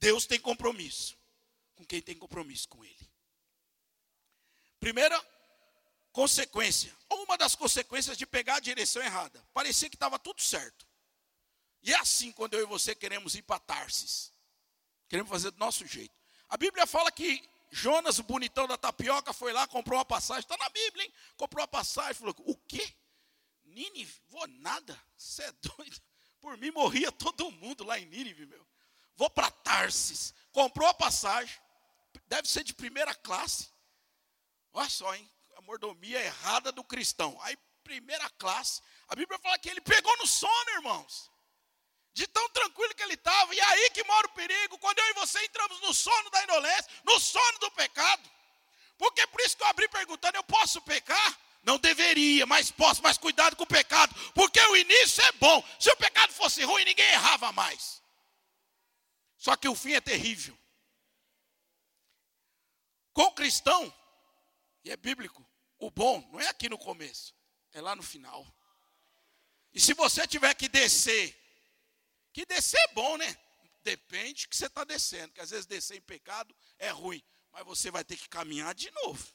[0.00, 1.16] Deus tem compromisso
[1.74, 3.12] com quem tem compromisso com Ele.
[4.80, 5.20] Primeira
[6.12, 9.44] consequência, ou uma das consequências de pegar a direção errada.
[9.52, 10.86] Parecia que estava tudo certo.
[11.82, 14.32] E é assim quando eu e você queremos ir para Tarsis.
[15.08, 16.14] Queremos fazer do nosso jeito.
[16.48, 20.40] A Bíblia fala que Jonas, o bonitão da tapioca, foi lá, comprou uma passagem.
[20.40, 21.12] Está na Bíblia, hein?
[21.36, 22.14] Comprou uma passagem.
[22.14, 22.94] Falou: O quê?
[23.68, 24.20] Nínive?
[24.28, 25.00] Vou nada.
[25.16, 26.00] Você é doido.
[26.40, 28.66] Por mim morria todo mundo lá em Nínive, meu.
[29.16, 30.34] Vou para Tarsis.
[30.52, 31.58] Comprou a passagem.
[32.26, 33.68] Deve ser de primeira classe.
[34.72, 35.28] Olha só, hein?
[35.56, 37.36] A mordomia errada do cristão.
[37.42, 38.80] Aí, primeira classe.
[39.08, 41.30] A Bíblia fala que ele pegou no sono, irmãos.
[42.12, 43.54] De tão tranquilo que ele estava.
[43.54, 44.78] E é aí que mora o perigo.
[44.78, 48.30] Quando eu e você entramos no sono da indolência, no sono do pecado.
[48.96, 51.40] Porque por isso que eu abri perguntando: eu posso pecar?
[51.62, 55.62] Não deveria, mas posso, mas cuidado com o pecado, porque o início é bom.
[55.78, 58.02] Se o pecado fosse ruim, ninguém errava mais.
[59.36, 60.58] Só que o fim é terrível.
[63.12, 63.92] Com o cristão,
[64.84, 65.46] e é bíblico.
[65.78, 67.34] O bom não é aqui no começo,
[67.72, 68.46] é lá no final.
[69.72, 71.36] E se você tiver que descer,
[72.32, 73.36] que descer é bom, né?
[73.82, 77.90] Depende que você está descendo, que às vezes descer em pecado é ruim, mas você
[77.90, 79.32] vai ter que caminhar de novo.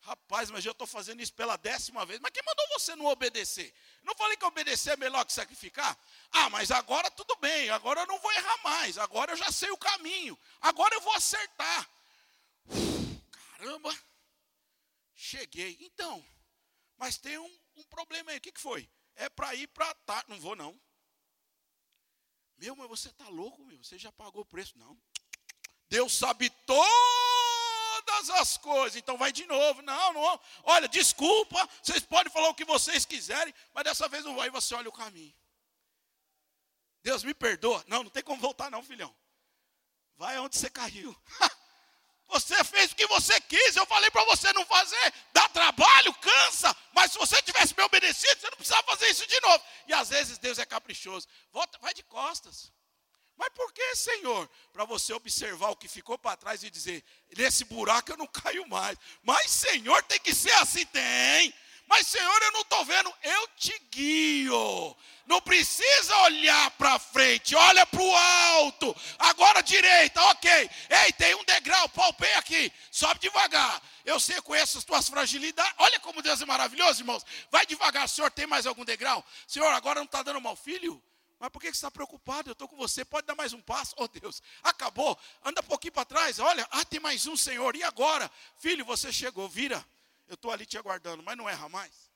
[0.00, 2.20] Rapaz, mas eu estou fazendo isso pela décima vez.
[2.20, 3.74] Mas quem mandou você não obedecer?
[4.02, 5.98] Não falei que obedecer é melhor que sacrificar?
[6.30, 9.70] Ah, mas agora tudo bem, agora eu não vou errar mais, agora eu já sei
[9.70, 11.90] o caminho, agora eu vou acertar.
[13.32, 13.96] Caramba!
[15.14, 15.78] Cheguei.
[15.80, 16.24] Então,
[16.98, 18.38] mas tem um, um problema aí.
[18.38, 18.88] O que, que foi?
[19.16, 20.24] É para ir para tá.
[20.28, 20.78] Não vou, não.
[22.58, 23.82] Meu, mas você está louco, meu.
[23.82, 24.78] Você já pagou o preço.
[24.78, 24.96] Não.
[25.88, 26.50] Deus sabe
[28.16, 28.96] todas as coisas.
[28.96, 29.82] Então vai de novo.
[29.82, 30.40] Não, não.
[30.64, 31.68] Olha, desculpa.
[31.82, 34.50] Vocês podem falar o que vocês quiserem, mas dessa vez não vai.
[34.50, 35.34] Você olha o caminho.
[37.02, 37.84] Deus me perdoa.
[37.86, 39.14] Não, não tem como voltar, não, filhão.
[40.16, 41.14] Vai onde você caiu.
[42.28, 46.76] Você fez o que você quis, eu falei para você não fazer, dá trabalho, cansa,
[46.92, 49.64] mas se você tivesse me obedecido, você não precisava fazer isso de novo.
[49.86, 51.28] E às vezes Deus é caprichoso.
[51.52, 52.72] Volta, vai de costas.
[53.36, 54.48] Mas por que, Senhor?
[54.72, 57.04] Para você observar o que ficou para trás e dizer:
[57.36, 58.98] nesse buraco eu não caio mais.
[59.22, 60.84] Mas, Senhor, tem que ser assim?
[60.86, 61.54] Tem.
[61.88, 64.96] Mas, Senhor, eu não estou vendo, eu te guio.
[65.24, 68.96] Não precisa olhar para frente, olha para o alto.
[69.18, 70.50] Agora direita, ok.
[70.50, 72.72] Ei, tem um degrau, palpei aqui.
[72.90, 73.80] Sobe devagar.
[74.04, 75.74] Eu sei, conheço as tuas fragilidades.
[75.78, 77.24] Olha como Deus é maravilhoso, irmãos.
[77.50, 79.24] Vai devagar, Senhor, tem mais algum degrau?
[79.46, 81.02] Senhor, agora não está dando mal filho?
[81.38, 82.48] Mas por que você está preocupado?
[82.48, 83.04] Eu estou com você.
[83.04, 83.94] Pode dar mais um passo?
[83.98, 85.18] Oh Deus, acabou.
[85.44, 86.38] Anda um pouquinho para trás.
[86.38, 87.76] Olha, ah, tem mais um, Senhor.
[87.76, 88.30] E agora?
[88.56, 89.84] Filho, você chegou, vira.
[90.26, 92.10] Eu estou ali te aguardando, mas não erra mais.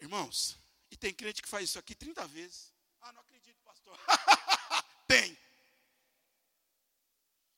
[0.00, 0.56] Irmãos,
[0.90, 2.72] e tem crente que faz isso aqui 30 vezes.
[3.00, 3.98] Ah, não acredito, pastor.
[5.08, 5.36] tem.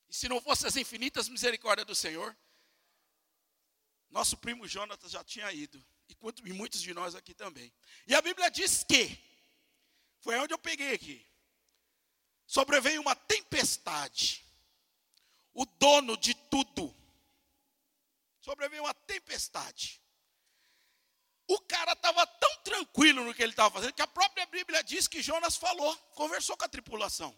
[0.09, 2.35] E se não fosse as infinitas misericórdias do Senhor,
[4.09, 5.83] nosso primo Jonatas já tinha ido.
[6.11, 7.71] E, e muitos de nós aqui também.
[8.05, 9.17] E a Bíblia diz que,
[10.19, 11.25] foi onde eu peguei aqui,
[12.45, 14.41] sobreveio uma tempestade
[15.53, 16.95] o dono de tudo.
[18.39, 20.01] Sobreveio uma tempestade.
[21.47, 25.07] O cara estava tão tranquilo no que ele estava fazendo que a própria Bíblia diz
[25.07, 27.37] que Jonas falou, conversou com a tripulação.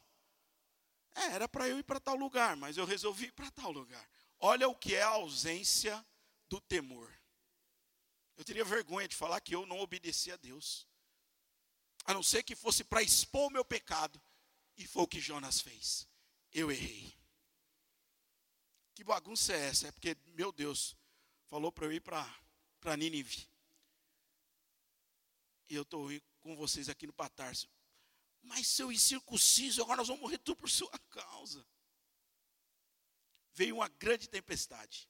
[1.15, 4.07] É, era para eu ir para tal lugar, mas eu resolvi ir para tal lugar.
[4.39, 6.05] Olha o que é a ausência
[6.47, 7.11] do temor.
[8.35, 10.87] Eu teria vergonha de falar que eu não obedeci a Deus.
[12.05, 14.21] A não ser que fosse para expor o meu pecado.
[14.75, 16.07] E foi o que Jonas fez.
[16.51, 17.15] Eu errei.
[18.95, 19.87] Que bagunça é essa?
[19.87, 20.95] É porque, meu Deus,
[21.45, 23.47] falou para eu ir para Nínive.
[25.69, 26.09] E eu estou
[26.41, 27.69] com vocês aqui no Patarso.
[28.41, 31.65] Mas se eu incircunciso, agora nós vamos morrer tudo por sua causa.
[33.53, 35.09] Veio uma grande tempestade.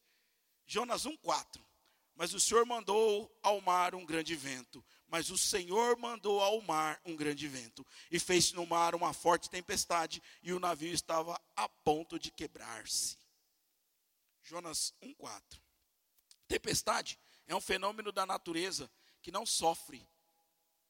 [0.66, 1.66] Jonas 1,4.
[2.16, 4.84] Mas o Senhor mandou ao mar um grande vento.
[5.08, 7.86] Mas o Senhor mandou ao mar um grande vento.
[8.12, 10.22] E fez no mar uma forte tempestade.
[10.42, 13.18] E o navio estava a ponto de quebrar-se.
[14.44, 15.60] Jonas 1,4.
[16.48, 20.08] Tempestade é um fenômeno da natureza que não sofre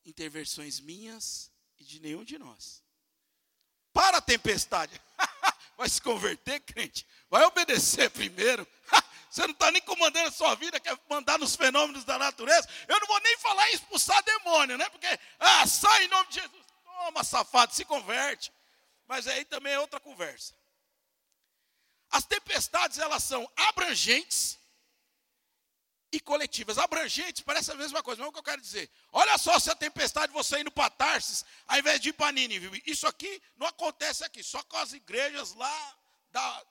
[0.06, 2.84] intervenções minhas e de nenhum de nós.
[3.94, 5.00] Para a tempestade.
[5.78, 7.06] Vai se converter, crente?
[7.30, 8.68] Vai obedecer primeiro.
[9.34, 12.70] Você não está nem comandando a sua vida, quer mandar nos fenômenos da natureza.
[12.88, 14.88] Eu não vou nem falar em expulsar demônio, né?
[14.92, 15.08] Porque,
[15.40, 16.64] ah, sai em nome de Jesus.
[16.84, 18.54] Toma, safado, se converte.
[19.08, 20.54] Mas aí também é outra conversa.
[22.12, 24.60] As tempestades, elas são abrangentes
[26.12, 26.78] e coletivas.
[26.78, 28.88] Abrangentes parece a mesma coisa, mas é o que eu quero dizer.
[29.12, 32.84] Olha só se a tempestade você indo para Tarsis, ao invés de ir para Nínive.
[32.86, 35.98] Isso aqui não acontece aqui, só com as igrejas lá
[36.30, 36.66] da.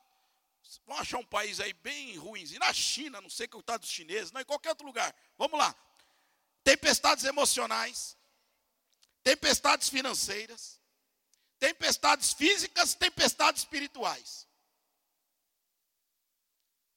[0.87, 2.45] Vão achar um país aí bem ruim.
[2.45, 5.15] E na China, não sei que está dos chineses, não, em qualquer outro lugar.
[5.37, 5.75] Vamos lá.
[6.65, 8.17] Tempestades emocionais,
[9.23, 10.81] tempestades financeiras,
[11.59, 14.47] tempestades físicas, tempestades espirituais.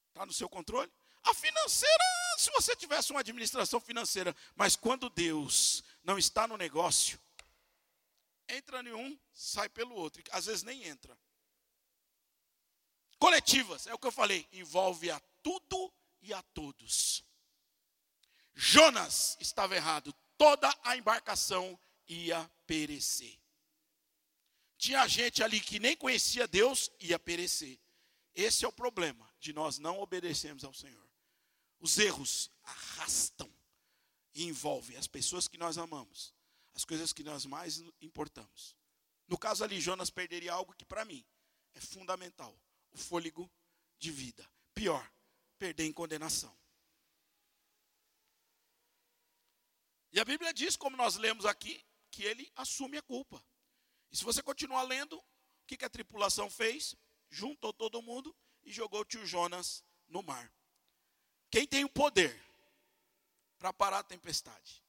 [0.09, 0.91] Está no seu controle?
[1.23, 2.03] A financeira,
[2.37, 7.19] se você tivesse uma administração financeira, mas quando Deus não está no negócio,
[8.47, 10.23] entra em um, sai pelo outro.
[10.31, 11.17] Às vezes nem entra.
[13.17, 17.23] Coletivas, é o que eu falei, envolve a tudo e a todos.
[18.53, 23.37] Jonas estava errado, toda a embarcação ia perecer.
[24.77, 27.79] Tinha gente ali que nem conhecia Deus, ia perecer.
[28.33, 31.09] Esse é o problema de nós não obedecermos ao Senhor.
[31.79, 33.49] Os erros arrastam
[34.33, 36.33] e envolvem as pessoas que nós amamos,
[36.73, 38.75] as coisas que nós mais importamos.
[39.27, 41.25] No caso ali, Jonas perderia algo que para mim
[41.73, 42.57] é fundamental:
[42.95, 43.51] o fôlego
[43.99, 44.49] de vida.
[44.73, 45.11] Pior,
[45.59, 46.57] perder em condenação.
[50.11, 53.45] E a Bíblia diz, como nós lemos aqui, que ele assume a culpa.
[54.11, 56.95] E se você continuar lendo, o que, que a tripulação fez?
[57.29, 60.49] Juntou todo mundo e jogou o tio Jonas no mar.
[61.51, 62.41] Quem tem o poder
[63.57, 64.81] para parar a tempestade?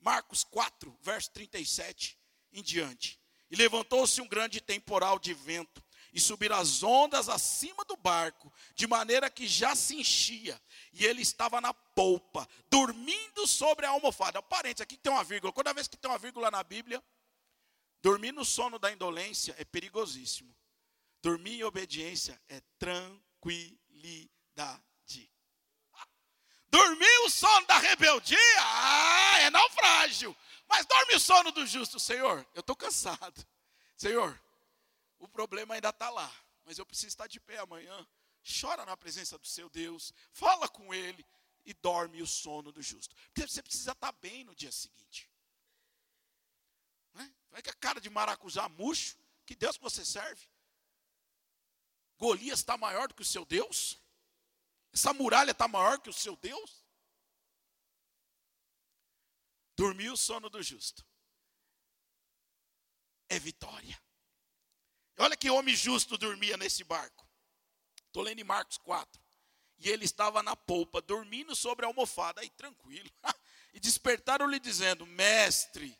[0.00, 2.18] Marcos 4, verso 37
[2.52, 3.20] em diante.
[3.48, 8.86] E levantou-se um grande temporal de vento, e subiram as ondas acima do barco, de
[8.86, 10.58] maneira que já se enchia,
[10.92, 14.40] e ele estava na polpa, dormindo sobre a almofada.
[14.40, 15.52] Parênteses, aqui tem uma vírgula.
[15.52, 17.02] Toda vez que tem uma vírgula na Bíblia,
[18.00, 20.54] dormir no sono da indolência é perigosíssimo.
[21.20, 24.30] Dormir em obediência é tranquilidade.
[26.68, 30.36] Dormir o sono da rebeldia, ah, é naufrágio.
[30.68, 32.46] Mas dorme o sono do justo, Senhor.
[32.54, 33.46] Eu estou cansado.
[33.96, 34.40] Senhor,
[35.24, 36.32] o problema ainda está lá.
[36.64, 38.06] Mas eu preciso estar de pé amanhã.
[38.60, 40.12] Chora na presença do seu Deus.
[40.32, 41.24] Fala com Ele
[41.64, 43.14] e dorme o sono do justo.
[43.26, 45.30] Porque você precisa estar bem no dia seguinte.
[47.14, 47.34] Né?
[47.50, 49.16] Vai que a cara de maracujá murcho.
[49.46, 50.46] Que Deus que você serve?
[52.18, 54.00] Golias está maior do que o seu Deus?
[54.92, 56.84] Essa muralha está maior que o seu Deus?
[59.76, 61.04] Dormir o sono do justo
[63.28, 64.00] é vitória.
[65.18, 67.26] Olha que homem justo dormia nesse barco.
[68.06, 69.22] Estou lendo em Marcos 4.
[69.78, 73.10] E ele estava na polpa, dormindo sobre a almofada, aí tranquilo.
[73.74, 75.98] e despertaram-lhe dizendo: Mestre,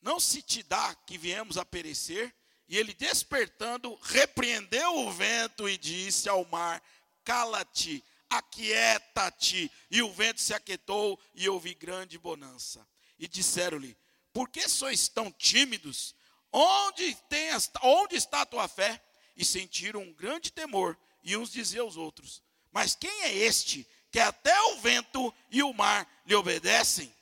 [0.00, 2.34] não se te dá que viemos a perecer?
[2.68, 6.82] E ele despertando, repreendeu o vento e disse ao mar:
[7.28, 9.70] cala-te, aquieta-te.
[9.90, 12.88] E o vento se aquietou e houve grande bonança.
[13.18, 13.94] E disseram-lhe:
[14.32, 16.14] Por que sois tão tímidos?
[16.52, 19.02] Onde, tem esta, onde está a tua fé?
[19.36, 20.98] E sentiram um grande temor.
[21.22, 25.72] E uns diziam aos outros: Mas quem é este que até o vento e o
[25.72, 27.14] mar lhe obedecem?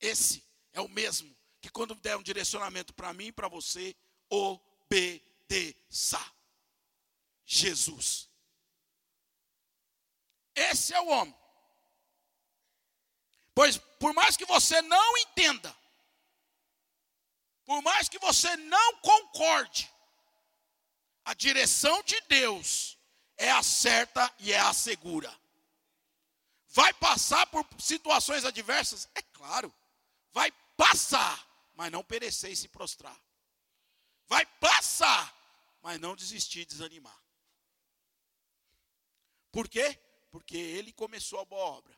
[0.00, 3.96] Esse é o mesmo que quando der um direcionamento para mim e para você,
[4.28, 6.20] obedeça.
[7.44, 8.28] Jesus.
[10.54, 11.34] Esse é o homem.
[13.54, 15.76] Pois por mais que você não entenda,
[17.64, 19.90] por mais que você não concorde,
[21.24, 22.98] a direção de Deus
[23.36, 25.32] é a certa e é a segura.
[26.68, 29.08] Vai passar por situações adversas?
[29.14, 29.72] É claro.
[30.32, 33.18] Vai passar, mas não perecer e se prostrar.
[34.26, 35.34] Vai passar,
[35.82, 37.20] mas não desistir e desanimar.
[39.50, 40.00] Por quê?
[40.30, 41.96] Porque ele começou a boa obra.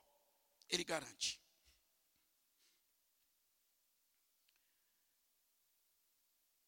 [0.69, 1.41] Ele garante.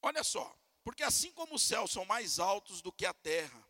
[0.07, 3.69] Olha só, porque assim como os céus são mais altos do que a terra,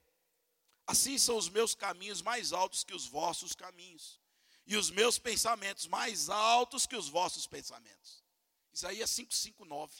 [0.86, 4.20] assim são os meus caminhos mais altos que os vossos caminhos,
[4.66, 8.22] e os meus pensamentos mais altos que os vossos pensamentos.
[8.70, 9.90] Isaías 5:5:9.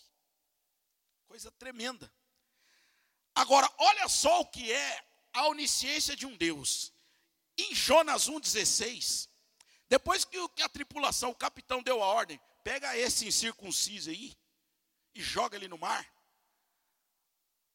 [1.26, 2.12] Coisa tremenda.
[3.34, 6.92] Agora, olha só o que é a onisciência de um Deus.
[7.56, 9.26] Em Jonas 1,16,
[9.88, 14.36] depois que a tripulação, o capitão deu a ordem, pega esse incircunciso aí
[15.14, 16.14] e joga ele no mar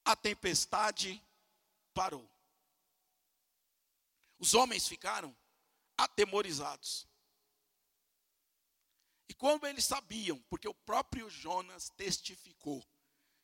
[0.04, 1.22] a tempestade
[1.94, 2.30] parou.
[4.40, 5.36] Os homens ficaram
[5.98, 7.08] atemorizados.
[9.30, 12.84] E como eles sabiam, porque o próprio Jonas testificou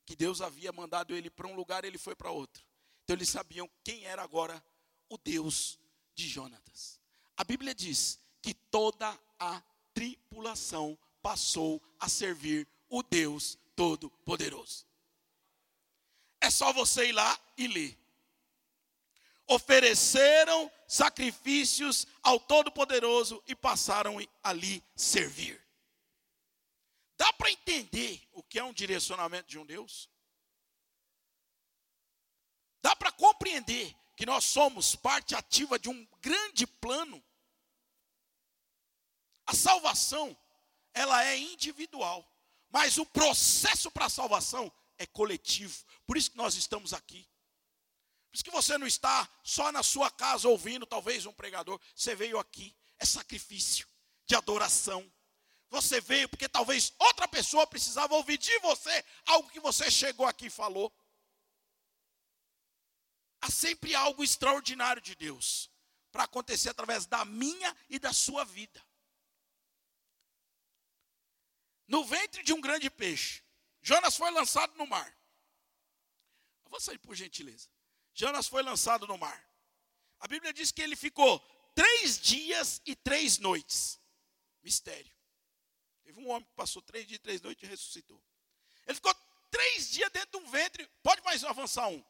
[0.06, 2.66] que Deus havia mandado ele para um lugar, ele foi para outro.
[3.04, 4.64] Então eles sabiam quem era agora
[5.10, 5.78] o Deus
[6.16, 7.00] de Jonatas.
[7.36, 9.62] A Bíblia diz que toda a
[9.94, 14.87] tripulação passou a servir o Deus Todo-Poderoso.
[16.40, 17.98] É só você ir lá e ler.
[19.48, 25.62] Ofereceram sacrifícios ao Todo-Poderoso e passaram ali servir.
[27.18, 30.10] Dá para entender o que é um direcionamento de um Deus?
[32.82, 37.24] Dá para compreender que nós somos parte ativa de um grande plano?
[39.46, 40.38] A salvação,
[40.94, 42.30] ela é individual,
[42.70, 45.86] mas o processo para a salvação é coletivo.
[46.06, 47.28] Por isso que nós estamos aqui.
[48.30, 51.80] Por isso que você não está só na sua casa ouvindo, talvez um pregador.
[51.96, 52.76] Você veio aqui.
[53.00, 53.88] É sacrifício
[54.26, 55.12] de adoração.
[55.70, 60.48] Você veio porque talvez outra pessoa precisava ouvir de você algo que você chegou aqui
[60.48, 60.94] e falou.
[63.42, 65.70] Há sempre algo extraordinário de Deus
[66.12, 68.84] para acontecer através da minha e da sua vida.
[71.88, 73.44] No ventre de um grande peixe,
[73.88, 75.18] Jonas foi lançado no mar.
[76.66, 77.70] Avança aí, por gentileza.
[78.14, 79.50] Jonas foi lançado no mar.
[80.20, 81.40] A Bíblia diz que ele ficou
[81.74, 83.98] três dias e três noites.
[84.62, 85.16] Mistério.
[86.04, 88.22] Teve um homem que passou três dias e três noites e ressuscitou.
[88.86, 89.16] Ele ficou
[89.50, 90.86] três dias dentro de um ventre.
[91.02, 92.04] Pode mais avançar um.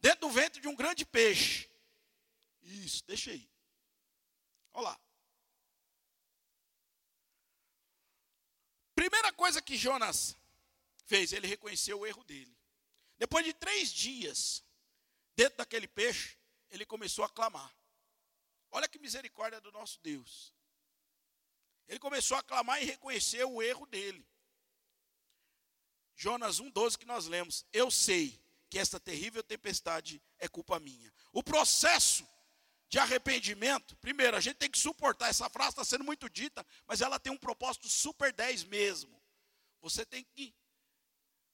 [0.00, 1.70] Dentro do ventre de um grande peixe.
[2.62, 3.46] Isso, deixa aí.
[4.72, 5.00] Olha lá.
[8.94, 10.39] Primeira coisa que Jonas
[11.10, 11.32] fez?
[11.32, 12.56] Ele reconheceu o erro dele.
[13.18, 14.64] Depois de três dias,
[15.34, 16.38] dentro daquele peixe,
[16.70, 17.74] ele começou a clamar.
[18.70, 20.54] Olha que misericórdia do nosso Deus.
[21.88, 24.24] Ele começou a clamar e reconhecer o erro dele.
[26.14, 27.66] Jonas 1,12 que nós lemos.
[27.72, 31.12] Eu sei que esta terrível tempestade é culpa minha.
[31.32, 32.24] O processo
[32.88, 35.28] de arrependimento, primeiro, a gente tem que suportar.
[35.28, 39.20] Essa frase está sendo muito dita, mas ela tem um propósito super 10 mesmo.
[39.80, 40.54] Você tem que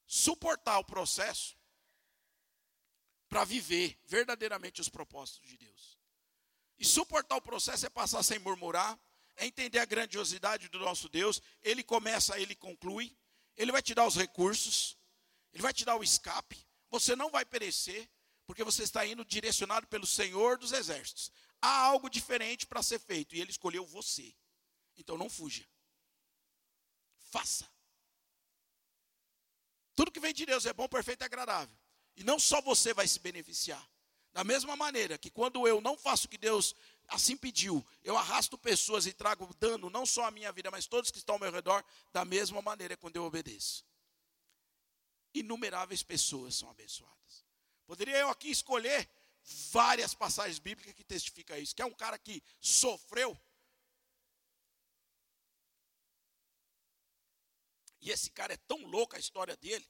[0.06, 1.56] suportar o processo
[3.28, 5.98] para viver verdadeiramente os propósitos de Deus.
[6.78, 8.98] E suportar o processo é passar sem murmurar,
[9.36, 11.42] é entender a grandiosidade do nosso Deus.
[11.62, 13.16] Ele começa, ele conclui,
[13.56, 14.96] ele vai te dar os recursos,
[15.52, 16.66] ele vai te dar o escape.
[16.90, 18.08] Você não vai perecer,
[18.46, 21.32] porque você está indo direcionado pelo Senhor dos Exércitos.
[21.60, 24.34] Há algo diferente para ser feito e ele escolheu você.
[24.96, 25.66] Então não fuja.
[27.30, 27.68] Faça.
[29.96, 31.74] Tudo que vem de Deus é bom, perfeito e agradável.
[32.14, 33.84] E não só você vai se beneficiar.
[34.32, 36.74] Da mesma maneira que quando eu não faço o que Deus
[37.08, 41.10] assim pediu, eu arrasto pessoas e trago dano, não só à minha vida, mas todos
[41.10, 41.82] que estão ao meu redor,
[42.12, 43.82] da mesma maneira é quando eu obedeço.
[45.32, 47.46] Inumeráveis pessoas são abençoadas.
[47.86, 49.08] Poderia eu aqui escolher
[49.70, 51.74] várias passagens bíblicas que testificam isso.
[51.74, 53.38] Que é um cara que sofreu
[58.06, 59.84] E esse cara é tão louco a história dele,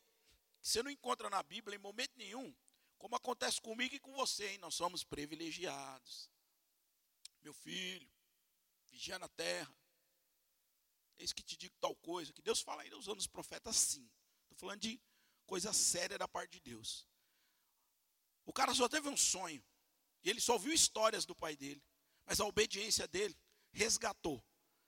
[0.62, 2.56] que você não encontra na Bíblia em momento nenhum,
[2.96, 4.58] como acontece comigo e com você, hein?
[4.58, 6.30] Nós somos privilegiados.
[7.42, 8.10] Meu filho,
[8.86, 9.70] vigia na terra.
[11.18, 14.10] Eis que te digo tal coisa, que Deus fala ainda usando os profetas sim.
[14.44, 14.98] Estou falando de
[15.44, 17.06] coisa séria da parte de Deus.
[18.46, 19.62] O cara só teve um sonho.
[20.24, 21.84] E ele só ouviu histórias do pai dele.
[22.24, 23.36] Mas a obediência dele
[23.72, 24.42] resgatou,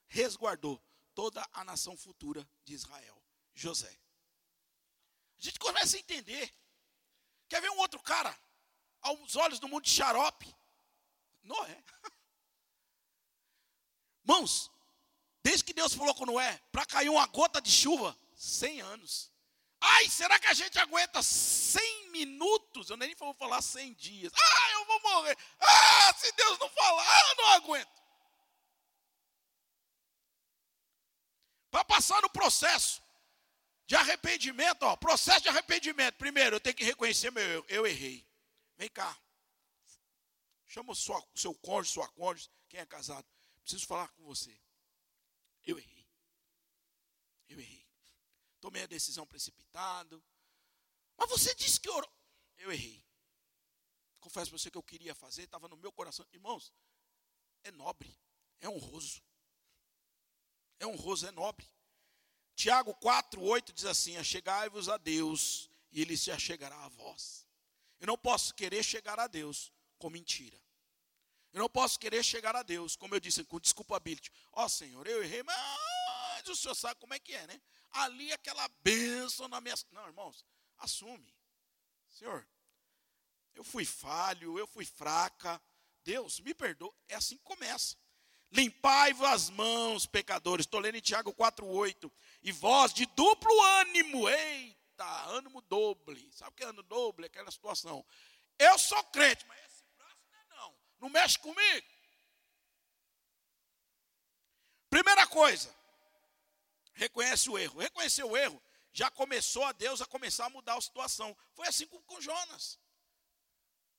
[0.06, 0.82] resguardou
[1.14, 3.17] toda a nação futura de Israel.
[3.58, 3.90] José.
[5.38, 6.52] A gente começa a entender.
[7.48, 8.36] Quer ver um outro cara?
[9.00, 10.54] Aos olhos do mundo de xarope?
[11.42, 11.84] Noé.
[14.22, 14.70] Mãos,
[15.42, 19.32] desde que Deus falou com Noé, para cair uma gota de chuva, 100 anos.
[19.80, 22.90] Ai, será que a gente aguenta 100 minutos?
[22.90, 24.32] Eu nem vou falar 100 dias.
[24.34, 25.36] Ah, eu vou morrer.
[25.60, 28.02] Ah, se Deus não falar, eu não aguento.
[31.70, 33.02] Para passar no processo
[33.88, 36.16] de arrependimento, ó, processo de arrependimento.
[36.16, 37.64] Primeiro, eu tenho que reconhecer meu erro.
[37.68, 38.28] Eu errei.
[38.76, 39.18] Vem cá.
[40.66, 43.26] Chama o seu cônjuge, sua cônjuge, quem é casado.
[43.62, 44.54] Preciso falar com você.
[45.64, 46.06] Eu errei.
[47.48, 47.88] Eu errei.
[48.60, 50.22] Tomei a decisão precipitado.
[51.16, 52.12] Mas você disse que orou.
[52.58, 53.02] Eu errei.
[54.20, 56.26] Confesso para você que eu queria fazer, estava no meu coração.
[56.30, 56.74] Irmãos,
[57.64, 58.14] é nobre,
[58.60, 59.22] é honroso.
[60.78, 61.66] É honroso, é nobre.
[62.58, 67.46] Tiago 4, 8 diz assim: Achegai-vos a Deus, e Ele se achegará a vós.
[68.00, 70.60] Eu não posso querer chegar a Deus com mentira.
[71.52, 74.32] Eu não posso querer chegar a Deus, como eu disse, com desculpability.
[74.52, 77.62] Ó oh, Senhor, eu errei, mas o Senhor sabe como é que é, né?
[77.92, 79.76] Ali aquela bênção na minha.
[79.92, 80.44] Não, irmãos,
[80.78, 81.32] assume.
[82.08, 82.44] Senhor,
[83.54, 85.62] eu fui falho, eu fui fraca.
[86.02, 86.92] Deus, me perdoa.
[87.06, 87.96] É assim que começa.
[88.50, 90.64] Limpai-vos as mãos, pecadores.
[90.64, 92.10] Estou lendo em Tiago 4,8.
[92.42, 94.28] E vós de duplo ânimo.
[94.28, 96.30] Eita, ânimo doble.
[96.32, 97.26] Sabe o que é ânimo doble?
[97.26, 98.04] Aquela situação.
[98.58, 100.74] Eu sou crente, mas esse braço não é não.
[101.00, 101.86] Não mexe comigo.
[104.90, 105.74] Primeira coisa,
[106.94, 107.78] reconhece o erro.
[107.78, 108.60] Reconhecer o erro,
[108.92, 111.36] já começou a Deus a começar a mudar a situação.
[111.54, 112.78] Foi assim com, com Jonas.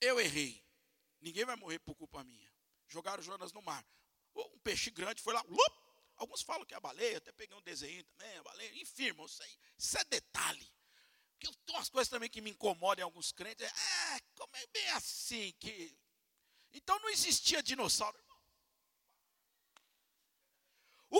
[0.01, 0.65] Eu errei.
[1.21, 2.51] Ninguém vai morrer por culpa minha.
[2.87, 3.85] Jogaram Jonas no mar.
[4.47, 5.43] Um peixe grande foi lá.
[5.47, 5.79] Lup!
[6.15, 8.81] Alguns falam que é a baleia, até peguei um desenho também, a baleia.
[8.81, 9.41] Enfim, irmão, isso,
[9.77, 10.69] isso é detalhe.
[11.31, 13.65] Porque tem umas coisas também que me incomodam em alguns crentes.
[13.65, 15.97] É, ah, como é bem assim que.
[16.73, 18.17] Então não existia dinossauro.
[21.09, 21.19] O,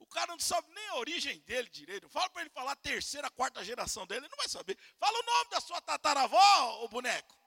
[0.00, 2.08] o cara não sabe nem a origem dele direito.
[2.08, 4.78] Fala para ele falar terceira, quarta geração dele, ele não vai saber.
[4.98, 7.39] Fala o nome da sua tataravó, o boneco.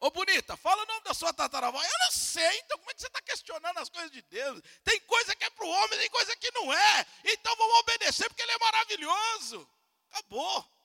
[0.00, 1.78] Ô bonita, fala o nome da sua tataravó.
[1.82, 4.62] Eu não sei, então como é que você está questionando as coisas de Deus?
[4.82, 7.06] Tem coisa que é para o homem, tem coisa que não é.
[7.24, 9.68] Então vamos obedecer porque ele é maravilhoso.
[10.10, 10.80] Acabou.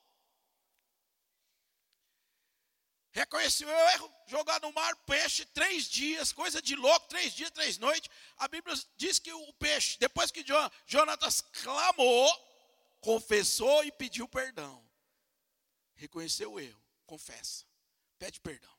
[3.11, 7.77] Reconheceu o erro, jogar no mar, peixe, três dias, coisa de louco, três dias, três
[7.77, 8.11] noites.
[8.35, 10.43] A Bíblia diz que o peixe, depois que
[10.85, 12.29] Jonatas clamou,
[12.99, 14.85] confessou e pediu perdão.
[15.95, 17.63] Reconheceu o erro, confessa,
[18.19, 18.74] pede perdão.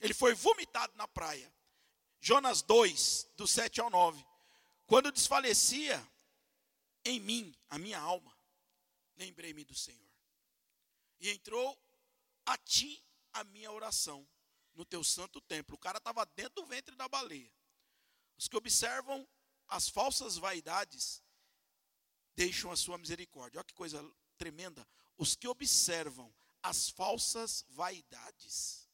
[0.00, 1.52] Ele foi vomitado na praia.
[2.20, 4.24] Jonas 2, do 7 ao 9.
[4.86, 6.06] Quando desfalecia
[7.04, 8.36] em mim, a minha alma,
[9.16, 10.08] lembrei-me do Senhor.
[11.20, 11.78] E entrou
[12.46, 14.26] a ti a minha oração
[14.74, 15.74] no teu santo templo.
[15.74, 17.52] O cara estava dentro do ventre da baleia.
[18.36, 19.28] Os que observam
[19.66, 21.22] as falsas vaidades
[22.34, 23.58] deixam a sua misericórdia.
[23.58, 24.02] Olha que coisa
[24.36, 24.86] tremenda.
[25.16, 26.32] Os que observam
[26.62, 28.87] as falsas vaidades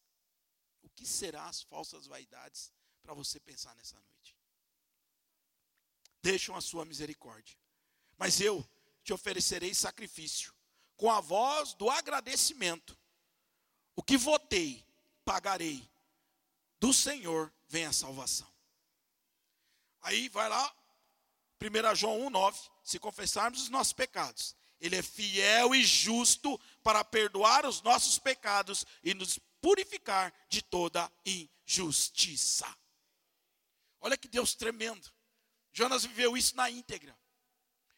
[0.95, 2.73] que será as falsas vaidades
[3.03, 4.37] para você pensar nessa noite?
[6.23, 7.57] Deixam a sua misericórdia.
[8.17, 8.67] Mas eu
[9.03, 10.55] te oferecerei sacrifício
[10.97, 12.99] com a voz do agradecimento.
[13.95, 14.85] O que votei,
[15.25, 15.89] pagarei.
[16.81, 18.51] Do Senhor vem a salvação.
[20.01, 20.75] Aí vai lá,
[21.61, 22.71] 1 João 1,9.
[22.83, 28.85] Se confessarmos os nossos pecados, Ele é fiel e justo para perdoar os nossos pecados
[29.03, 32.67] e nos purificar de toda injustiça.
[34.01, 35.11] Olha que Deus tremendo.
[35.73, 37.19] Jonas viveu isso na íntegra.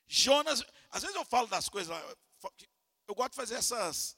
[0.06, 1.94] Jonas, às vezes eu falo das coisas,
[3.08, 4.16] eu gosto de fazer essas,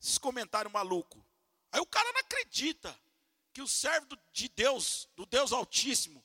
[0.00, 1.22] esses comentários malucos.
[1.70, 2.98] Aí o cara não acredita
[3.52, 6.24] que o servo de Deus, do Deus Altíssimo,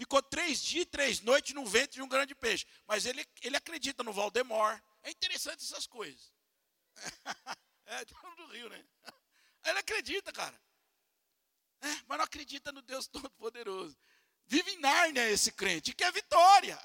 [0.00, 2.66] ficou três dias e três noites no ventre de um grande peixe.
[2.86, 4.82] Mas ele, ele acredita no Valdemar.
[5.02, 6.32] É interessante essas coisas.
[7.84, 8.84] é, do Rio, né?
[9.64, 10.58] Ele acredita, cara.
[11.82, 13.96] É, mas não acredita no Deus Todo-Poderoso.
[14.46, 16.78] Vive em Nárnia esse crente, quer vitória,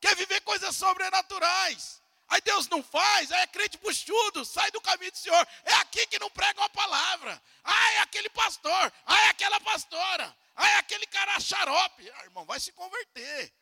[0.00, 2.00] quer viver coisas sobrenaturais.
[2.28, 5.48] Aí Deus não faz, aí é crente buchudo, sai do caminho do Senhor.
[5.64, 7.42] É aqui que não prega a palavra.
[7.62, 12.10] Ah, é aquele pastor, ah, é aquela pastora, ah, é aquele cara xarope.
[12.10, 13.52] Ah, irmão, vai se converter.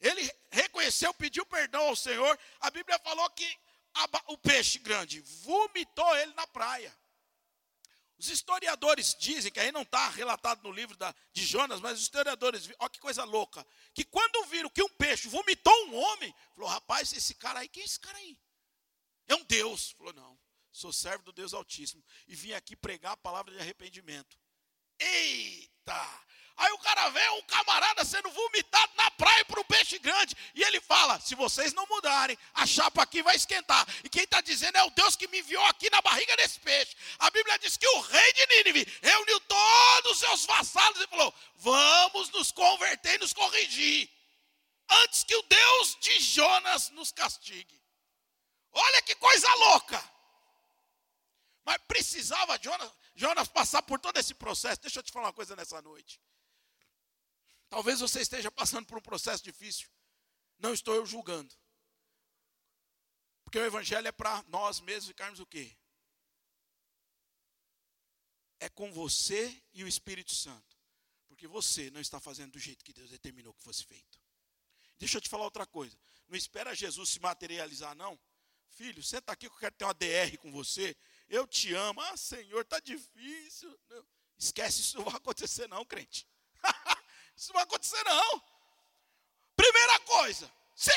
[0.00, 2.38] Ele reconheceu, pediu perdão ao Senhor.
[2.60, 3.58] A Bíblia falou que
[4.26, 6.92] o peixe grande vomitou ele na praia.
[8.18, 12.02] Os historiadores dizem, que aí não está relatado no livro da, de Jonas, mas os
[12.02, 16.68] historiadores, olha que coisa louca, que quando viram que um peixe vomitou um homem, falou,
[16.68, 18.38] rapaz, esse cara aí, quem é esse cara aí?
[19.28, 19.92] É um Deus.
[19.92, 20.38] Falou, não,
[20.70, 24.38] sou servo do Deus Altíssimo e vim aqui pregar a palavra de arrependimento.
[26.56, 30.36] Aí o cara vê um camarada sendo vomitado na praia para um peixe grande.
[30.54, 33.86] E ele fala: se vocês não mudarem, a chapa aqui vai esquentar.
[34.04, 36.94] E quem está dizendo é o Deus que me enviou aqui na barriga desse peixe.
[37.18, 41.34] A Bíblia diz que o rei de Nínive reuniu todos os seus vassalos e falou:
[41.56, 44.08] vamos nos converter e nos corrigir.
[44.88, 47.80] Antes que o Deus de Jonas nos castigue.
[48.72, 50.11] Olha que coisa louca.
[51.64, 54.80] Mas precisava Jonas, Jonas passar por todo esse processo.
[54.80, 56.20] Deixa eu te falar uma coisa nessa noite.
[57.68, 59.88] Talvez você esteja passando por um processo difícil.
[60.58, 61.54] Não estou eu julgando.
[63.44, 65.76] Porque o evangelho é para nós mesmos ficarmos o quê?
[68.60, 70.76] É com você e o Espírito Santo.
[71.28, 74.20] Porque você não está fazendo do jeito que Deus determinou que fosse feito.
[74.98, 75.98] Deixa eu te falar outra coisa.
[76.28, 78.18] Não espera Jesus se materializar, não.
[78.68, 80.96] Filho, senta aqui que eu quero ter uma DR com você.
[81.32, 81.98] Eu te amo.
[82.02, 83.80] Ah, Senhor, está difícil.
[83.88, 84.06] Não.
[84.38, 86.28] Esquece, isso não vai acontecer, não, crente.
[87.34, 88.42] Isso não vai acontecer, não.
[89.56, 90.92] Primeira coisa, você,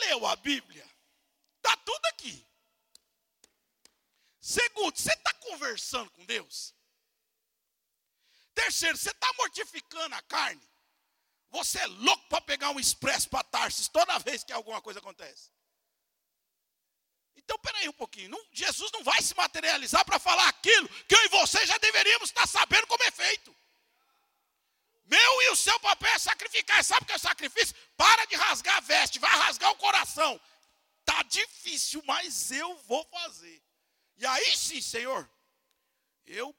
[0.00, 0.86] leu a Bíblia?
[1.56, 2.46] Está tudo aqui.
[4.38, 6.74] Segundo, você está conversando com Deus?
[8.54, 10.68] Terceiro, você está mortificando a carne?
[11.50, 15.50] Você é louco para pegar um expresso para Tarsis toda vez que alguma coisa acontece?
[17.36, 18.30] Então, peraí um pouquinho.
[18.30, 22.30] Não, Jesus não vai se materializar para falar aquilo que eu e você já deveríamos
[22.30, 23.54] estar sabendo como é feito.
[25.06, 26.82] Meu e o seu papel é sacrificar.
[26.82, 27.76] Sabe o que é sacrifício?
[27.96, 30.40] Para de rasgar a veste, vai rasgar o coração.
[31.04, 33.62] Tá difícil, mas eu vou fazer.
[34.16, 35.30] E aí sim, Senhor,
[36.26, 36.54] eu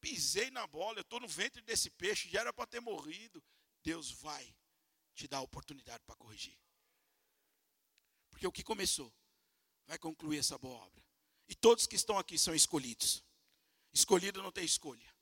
[0.00, 3.42] pisei na bola, eu estou no ventre desse peixe, já era para ter morrido.
[3.82, 4.54] Deus vai
[5.14, 6.56] te dar a oportunidade para corrigir.
[8.30, 9.12] Porque o que começou
[9.90, 11.02] vai concluir essa boa obra.
[11.48, 13.24] E todos que estão aqui são escolhidos.
[13.92, 15.12] Escolhido não tem escolha.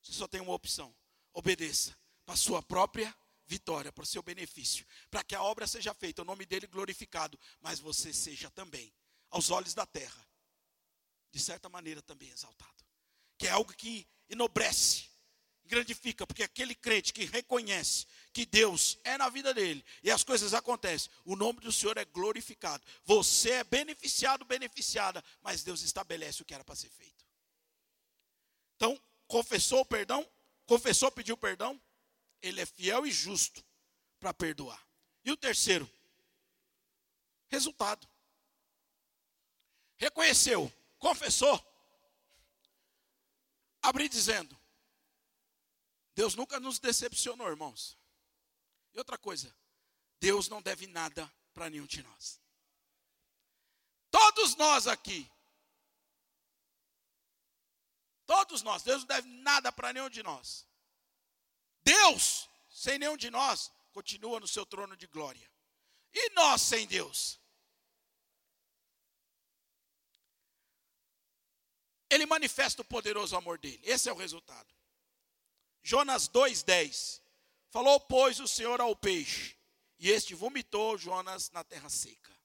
[0.00, 0.96] Você só tem uma opção.
[1.34, 1.94] Obedeça
[2.24, 3.14] para sua própria
[3.46, 7.38] vitória, para o seu benefício, para que a obra seja feita, o nome dele glorificado,
[7.60, 8.90] mas você seja também,
[9.28, 10.26] aos olhos da terra,
[11.30, 12.84] de certa maneira também exaltado.
[13.36, 15.05] Que é algo que enobrece,
[15.66, 20.54] gratifica, porque aquele crente que reconhece que Deus é na vida dele e as coisas
[20.54, 22.84] acontecem, o nome do Senhor é glorificado.
[23.04, 27.24] Você é beneficiado, beneficiada, mas Deus estabelece o que era para ser feito.
[28.76, 30.26] Então, confessou o perdão,
[30.66, 31.80] confessou, pediu perdão,
[32.42, 33.64] ele é fiel e justo
[34.20, 34.82] para perdoar.
[35.24, 35.90] E o terceiro,
[37.48, 38.06] resultado.
[39.96, 41.58] Reconheceu, confessou,
[43.82, 44.56] abri dizendo:
[46.16, 47.96] Deus nunca nos decepcionou, irmãos.
[48.94, 49.54] E outra coisa,
[50.18, 52.40] Deus não deve nada para nenhum de nós.
[54.10, 55.30] Todos nós aqui,
[58.24, 60.66] todos nós, Deus não deve nada para nenhum de nós.
[61.84, 65.52] Deus, sem nenhum de nós, continua no seu trono de glória.
[66.14, 67.38] E nós sem Deus?
[72.08, 73.82] Ele manifesta o poderoso amor dele.
[73.84, 74.75] Esse é o resultado.
[75.86, 77.22] Jonas 2:10.
[77.70, 79.56] Falou, pois, o Senhor ao peixe,
[80.00, 82.36] e este vomitou Jonas na terra seca.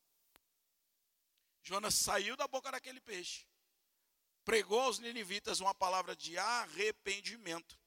[1.63, 3.47] Jonas saiu da boca daquele peixe,
[4.45, 7.79] pregou aos ninivitas uma palavra de arrependimento.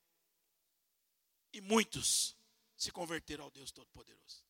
[1.53, 2.37] E muitos
[2.77, 4.45] se converteram ao Deus Todo-Poderoso.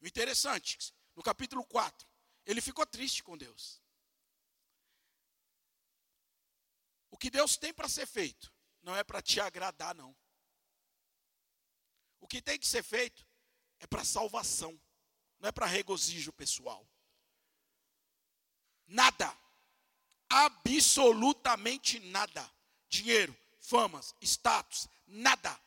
[0.00, 2.08] O interessante, no capítulo 4,
[2.46, 3.82] ele ficou triste com Deus.
[7.10, 10.16] O que Deus tem para ser feito não é para te agradar, não.
[12.20, 13.26] O que tem que ser feito
[13.78, 14.78] é para salvação,
[15.38, 16.86] não é para regozijo pessoal.
[18.86, 19.36] Nada,
[20.28, 22.48] absolutamente nada,
[22.88, 25.58] dinheiro, famas, status, nada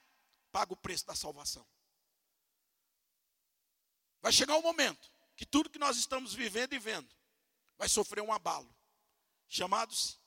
[0.52, 1.68] paga o preço da salvação.
[4.22, 7.14] Vai chegar um momento que tudo que nós estamos vivendo e vendo
[7.78, 8.74] vai sofrer um abalo,
[9.50, 10.18] chamado-se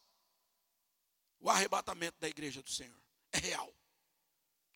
[1.39, 3.01] o arrebatamento da igreja do Senhor.
[3.33, 3.72] É real.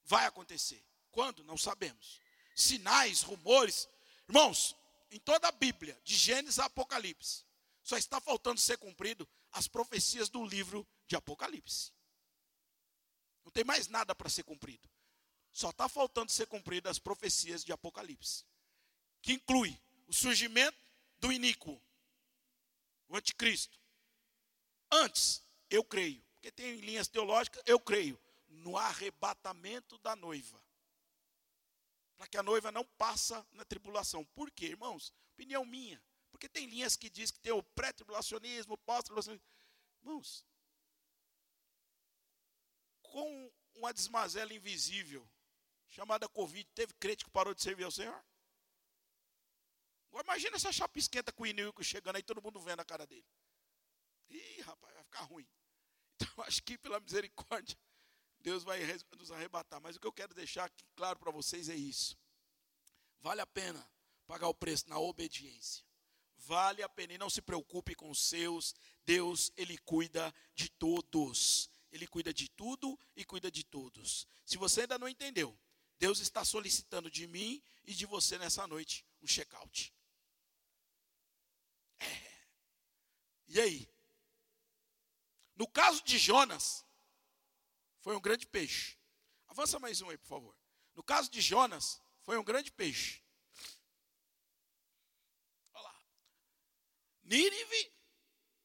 [0.04, 0.82] Vai acontecer.
[1.10, 1.44] Quando?
[1.44, 2.20] Não sabemos.
[2.54, 3.88] Sinais, rumores.
[4.28, 4.76] Irmãos,
[5.10, 7.44] em toda a Bíblia, de Gênesis a Apocalipse,
[7.82, 11.92] só está faltando ser cumprido as profecias do livro de Apocalipse.
[13.44, 14.88] Não tem mais nada para ser cumprido.
[15.50, 18.44] Só está faltando ser cumpridas as profecias de Apocalipse,
[19.20, 20.78] que inclui o surgimento
[21.18, 21.82] do iníquo,
[23.08, 23.78] o anticristo.
[24.92, 30.62] Antes, eu creio, porque tem linhas teológicas, eu creio no arrebatamento da noiva.
[32.20, 34.26] Para que a noiva não passa na tribulação.
[34.34, 35.10] Por quê, irmãos?
[35.32, 35.98] Opinião minha.
[36.30, 39.42] Porque tem linhas que diz que tem o pré-tribulacionismo, pós-tribulacionismo.
[40.02, 40.44] Irmãos,
[43.00, 45.26] com uma desmazela invisível,
[45.88, 48.22] chamada Covid, teve crente que parou de servir ao Senhor?
[50.10, 53.06] Agora imagina essa chapa esquenta com o inimigo chegando aí, todo mundo vendo a cara
[53.06, 53.26] dele.
[54.28, 55.48] Ih, rapaz, vai ficar ruim.
[56.22, 57.78] Então, acho que pela misericórdia,
[58.40, 58.80] Deus vai
[59.18, 59.80] nos arrebatar.
[59.80, 62.18] Mas o que eu quero deixar aqui claro para vocês é isso.
[63.20, 63.86] Vale a pena
[64.26, 65.84] pagar o preço na obediência.
[66.38, 67.14] Vale a pena.
[67.14, 68.74] E não se preocupe com os seus.
[69.04, 71.70] Deus, Ele cuida de todos.
[71.92, 74.26] Ele cuida de tudo e cuida de todos.
[74.46, 75.58] Se você ainda não entendeu,
[75.98, 79.92] Deus está solicitando de mim e de você nessa noite um check-out.
[81.98, 82.30] É.
[83.48, 83.88] E aí?
[85.56, 86.86] No caso de Jonas,
[88.00, 88.98] foi um grande peixe.
[89.48, 90.56] Avança mais um aí, por favor.
[90.94, 93.22] No caso de Jonas, foi um grande peixe.
[95.74, 96.04] Olha lá.
[97.22, 97.92] Nínive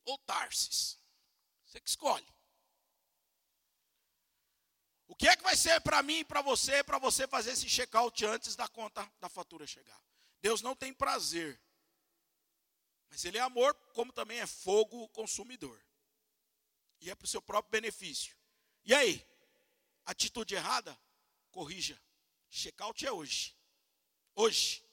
[0.05, 0.99] ou Tarsis?
[1.65, 2.27] Você que escolhe.
[5.07, 7.67] O que é que vai ser para mim e para você, para você fazer esse
[7.67, 10.01] check-out antes da conta da fatura chegar?
[10.41, 11.59] Deus não tem prazer,
[13.09, 15.81] mas Ele é amor, como também é fogo consumidor.
[17.01, 18.35] E é para o seu próprio benefício.
[18.85, 19.25] E aí?
[20.05, 20.97] Atitude errada?
[21.51, 21.99] Corrija.
[22.49, 23.55] Check-out é hoje.
[24.35, 24.83] Hoje.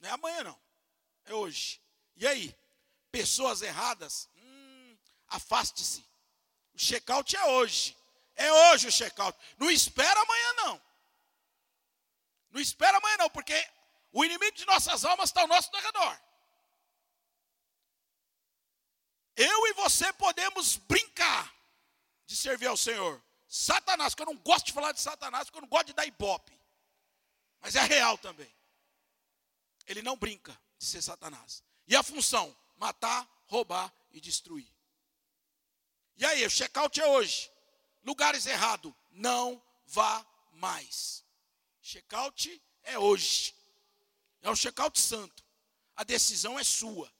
[0.00, 0.60] Não é amanhã, não.
[1.24, 1.80] É hoje.
[2.16, 2.56] E aí?
[3.10, 4.28] Pessoas erradas?
[4.36, 6.04] Hum, afaste-se.
[6.74, 7.96] O check-out é hoje.
[8.34, 9.38] É hoje o check-out.
[9.58, 10.82] Não espera amanhã, não.
[12.50, 13.54] Não espera amanhã, não, porque
[14.12, 16.20] o inimigo de nossas almas está ao nosso redor.
[19.36, 21.54] Eu e você podemos brincar
[22.24, 23.22] de servir ao Senhor.
[23.56, 26.04] Satanás, que eu não gosto de falar de Satanás, porque eu não gosto de dar
[26.04, 26.52] ibope.
[27.58, 28.54] Mas é real também.
[29.86, 31.64] Ele não brinca de ser Satanás.
[31.88, 32.54] E a função?
[32.76, 34.70] Matar, roubar e destruir.
[36.18, 37.50] E aí, o check-out é hoje
[38.04, 41.24] lugares errados, não vá mais.
[41.80, 43.54] Check-out é hoje.
[44.42, 45.42] É um check-out santo.
[45.96, 47.10] A decisão é sua.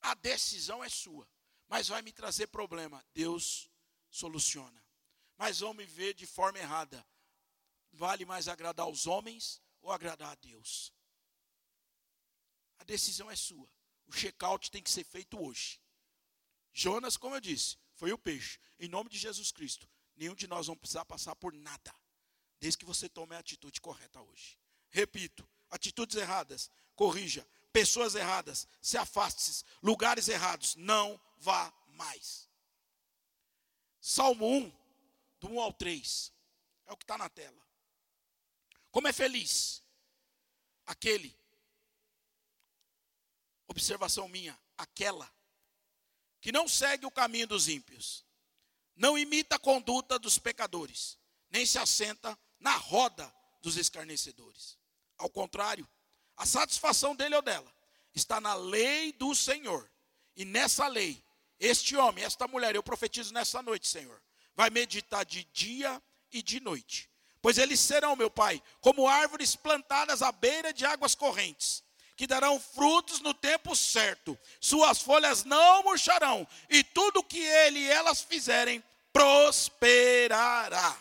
[0.00, 1.28] A decisão é sua.
[1.68, 3.04] Mas vai me trazer problema.
[3.12, 3.68] Deus
[4.10, 4.85] soluciona.
[5.36, 7.06] Mas vão me ver de forma errada.
[7.92, 10.92] Vale mais agradar aos homens ou agradar a Deus?
[12.78, 13.68] A decisão é sua.
[14.06, 15.80] O check-out tem que ser feito hoje.
[16.72, 18.58] Jonas, como eu disse, foi o peixe.
[18.78, 21.94] Em nome de Jesus Cristo, nenhum de nós vamos precisar passar por nada,
[22.60, 24.58] desde que você tome a atitude correta hoje.
[24.90, 27.46] Repito, atitudes erradas, corrija.
[27.72, 29.64] Pessoas erradas, se afaste.
[29.82, 32.48] Lugares errados, não vá mais.
[34.00, 34.72] Salmo 1,
[35.40, 36.32] do 1 ao 3,
[36.86, 37.66] é o que está na tela.
[38.90, 39.82] Como é feliz
[40.86, 41.36] aquele,
[43.68, 45.30] observação minha, aquela
[46.40, 48.24] que não segue o caminho dos ímpios,
[48.94, 51.18] não imita a conduta dos pecadores,
[51.50, 54.78] nem se assenta na roda dos escarnecedores.
[55.18, 55.88] Ao contrário,
[56.36, 57.74] a satisfação dele ou dela
[58.14, 59.90] está na lei do Senhor.
[60.34, 61.22] E nessa lei,
[61.58, 64.22] este homem, esta mulher, eu profetizo nessa noite, Senhor,
[64.56, 66.02] vai meditar de dia
[66.32, 67.10] e de noite.
[67.40, 71.84] Pois eles serão, meu Pai, como árvores plantadas à beira de águas correntes
[72.16, 77.90] que darão frutos no tempo certo, suas folhas não murcharão, e tudo que ele e
[77.90, 78.82] elas fizerem
[79.12, 80.96] prosperará.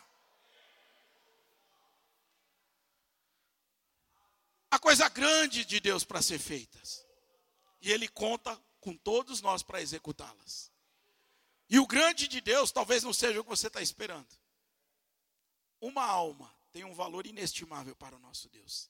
[4.69, 7.05] A coisa grande de Deus para ser feitas,
[7.81, 10.69] e Ele conta com todos nós para executá-las.
[11.69, 14.27] E o grande de Deus talvez não seja o que você está esperando.
[15.81, 18.89] Uma alma tem um valor inestimável para o nosso Deus.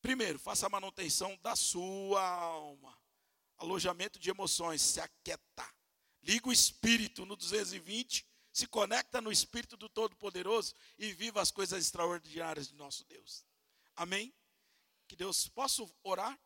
[0.00, 2.98] Primeiro, faça a manutenção da sua alma.
[3.56, 5.66] Alojamento de emoções, se aquieta.
[6.22, 11.82] Liga o espírito no 220, se conecta no espírito do Todo-Poderoso e viva as coisas
[11.82, 13.46] extraordinárias de nosso Deus.
[13.96, 14.34] Amém?
[15.08, 16.38] Que Deus possa orar.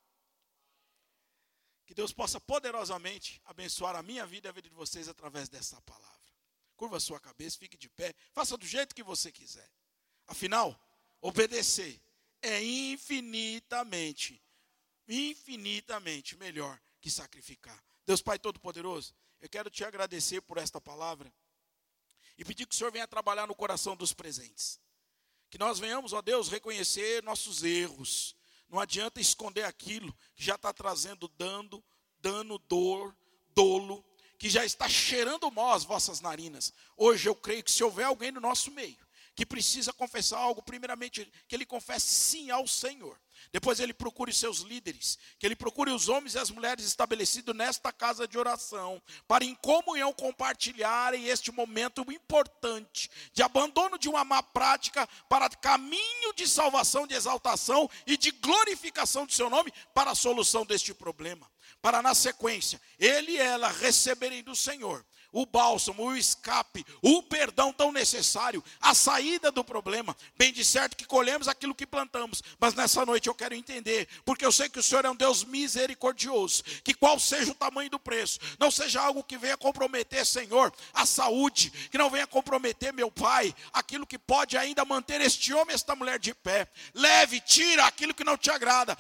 [1.88, 5.80] Que Deus possa poderosamente abençoar a minha vida e a vida de vocês através dessa
[5.80, 6.20] palavra.
[6.76, 9.66] Curva sua cabeça, fique de pé, faça do jeito que você quiser.
[10.26, 10.78] Afinal,
[11.22, 11.98] obedecer
[12.42, 14.38] é infinitamente,
[15.08, 17.82] infinitamente melhor que sacrificar.
[18.04, 21.32] Deus Pai Todo-Poderoso, eu quero te agradecer por esta palavra
[22.36, 24.78] e pedir que o Senhor venha trabalhar no coração dos presentes.
[25.48, 28.36] Que nós venhamos, ó Deus, reconhecer nossos erros.
[28.68, 31.82] Não adianta esconder aquilo que já está trazendo dando,
[32.20, 33.16] dano, dor,
[33.54, 34.04] dolo,
[34.38, 36.72] que já está cheirando mal as vossas narinas.
[36.96, 41.30] Hoje eu creio que se houver alguém no nosso meio que precisa confessar algo, primeiramente
[41.46, 43.16] que ele confesse sim ao Senhor.
[43.52, 47.92] Depois ele procure seus líderes, que ele procure os homens e as mulheres estabelecidos nesta
[47.92, 54.42] casa de oração, para em comunhão compartilharem este momento importante de abandono de uma má
[54.42, 60.14] prática para caminho de salvação, de exaltação e de glorificação do seu nome para a
[60.14, 61.50] solução deste problema.
[61.80, 67.72] Para na sequência, ele e ela receberem do Senhor o bálsamo, o escape, o perdão
[67.72, 70.16] tão necessário, a saída do problema.
[70.36, 74.44] Bem de certo que colhemos aquilo que plantamos, mas nessa noite eu quero entender, porque
[74.44, 77.98] eu sei que o Senhor é um Deus misericordioso, que qual seja o tamanho do
[77.98, 83.10] preço, não seja algo que venha comprometer, Senhor, a saúde, que não venha comprometer, meu
[83.10, 86.66] Pai, aquilo que pode ainda manter este homem, esta mulher de pé.
[86.94, 88.96] Leve, tira aquilo que não te agrada,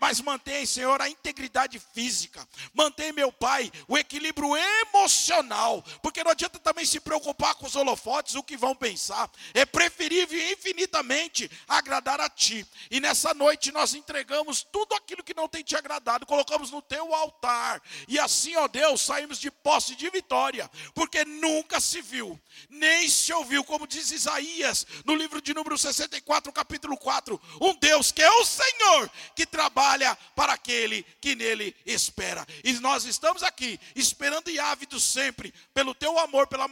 [0.00, 5.65] mas mantém, Senhor, a integridade física, mantém, meu Pai, o equilíbrio emocional
[6.02, 9.30] porque não adianta também se preocupar com os holofotes, o que vão pensar.
[9.54, 12.66] É preferível infinitamente agradar a ti.
[12.90, 17.14] E nessa noite nós entregamos tudo aquilo que não tem te agradado, colocamos no teu
[17.14, 17.82] altar.
[18.08, 23.32] E assim, ó Deus, saímos de posse de vitória, porque nunca se viu, nem se
[23.32, 28.30] ouviu, como diz Isaías no livro de número 64, capítulo 4, um Deus que é
[28.30, 32.46] o Senhor, que trabalha para aquele que nele espera.
[32.64, 36.68] E nós estamos aqui esperando e ávidos sempre pelo teu amor, pela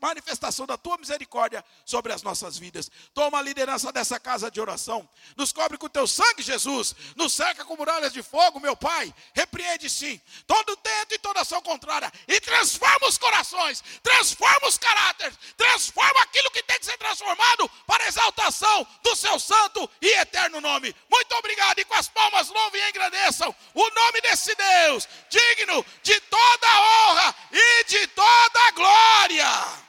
[0.00, 2.90] manifestação da tua misericórdia sobre as nossas vidas.
[3.14, 5.08] Toma a liderança dessa casa de oração.
[5.36, 6.94] Nos cobre com o teu sangue, Jesus.
[7.14, 9.12] Nos cerca com muralhas de fogo, meu Pai.
[9.34, 15.36] Repreende sim todo dentro e toda ação contrária e transforma os corações, transforma os caráteres,
[15.56, 20.94] transforma aquilo que tem que ser transformado para exaltação do seu santo e eterno nome.
[21.10, 26.20] Muito obrigado e com as palmas louvem e engrandeçam o nome desse Deus, digno de
[26.20, 29.85] toda honra e de toda a glória.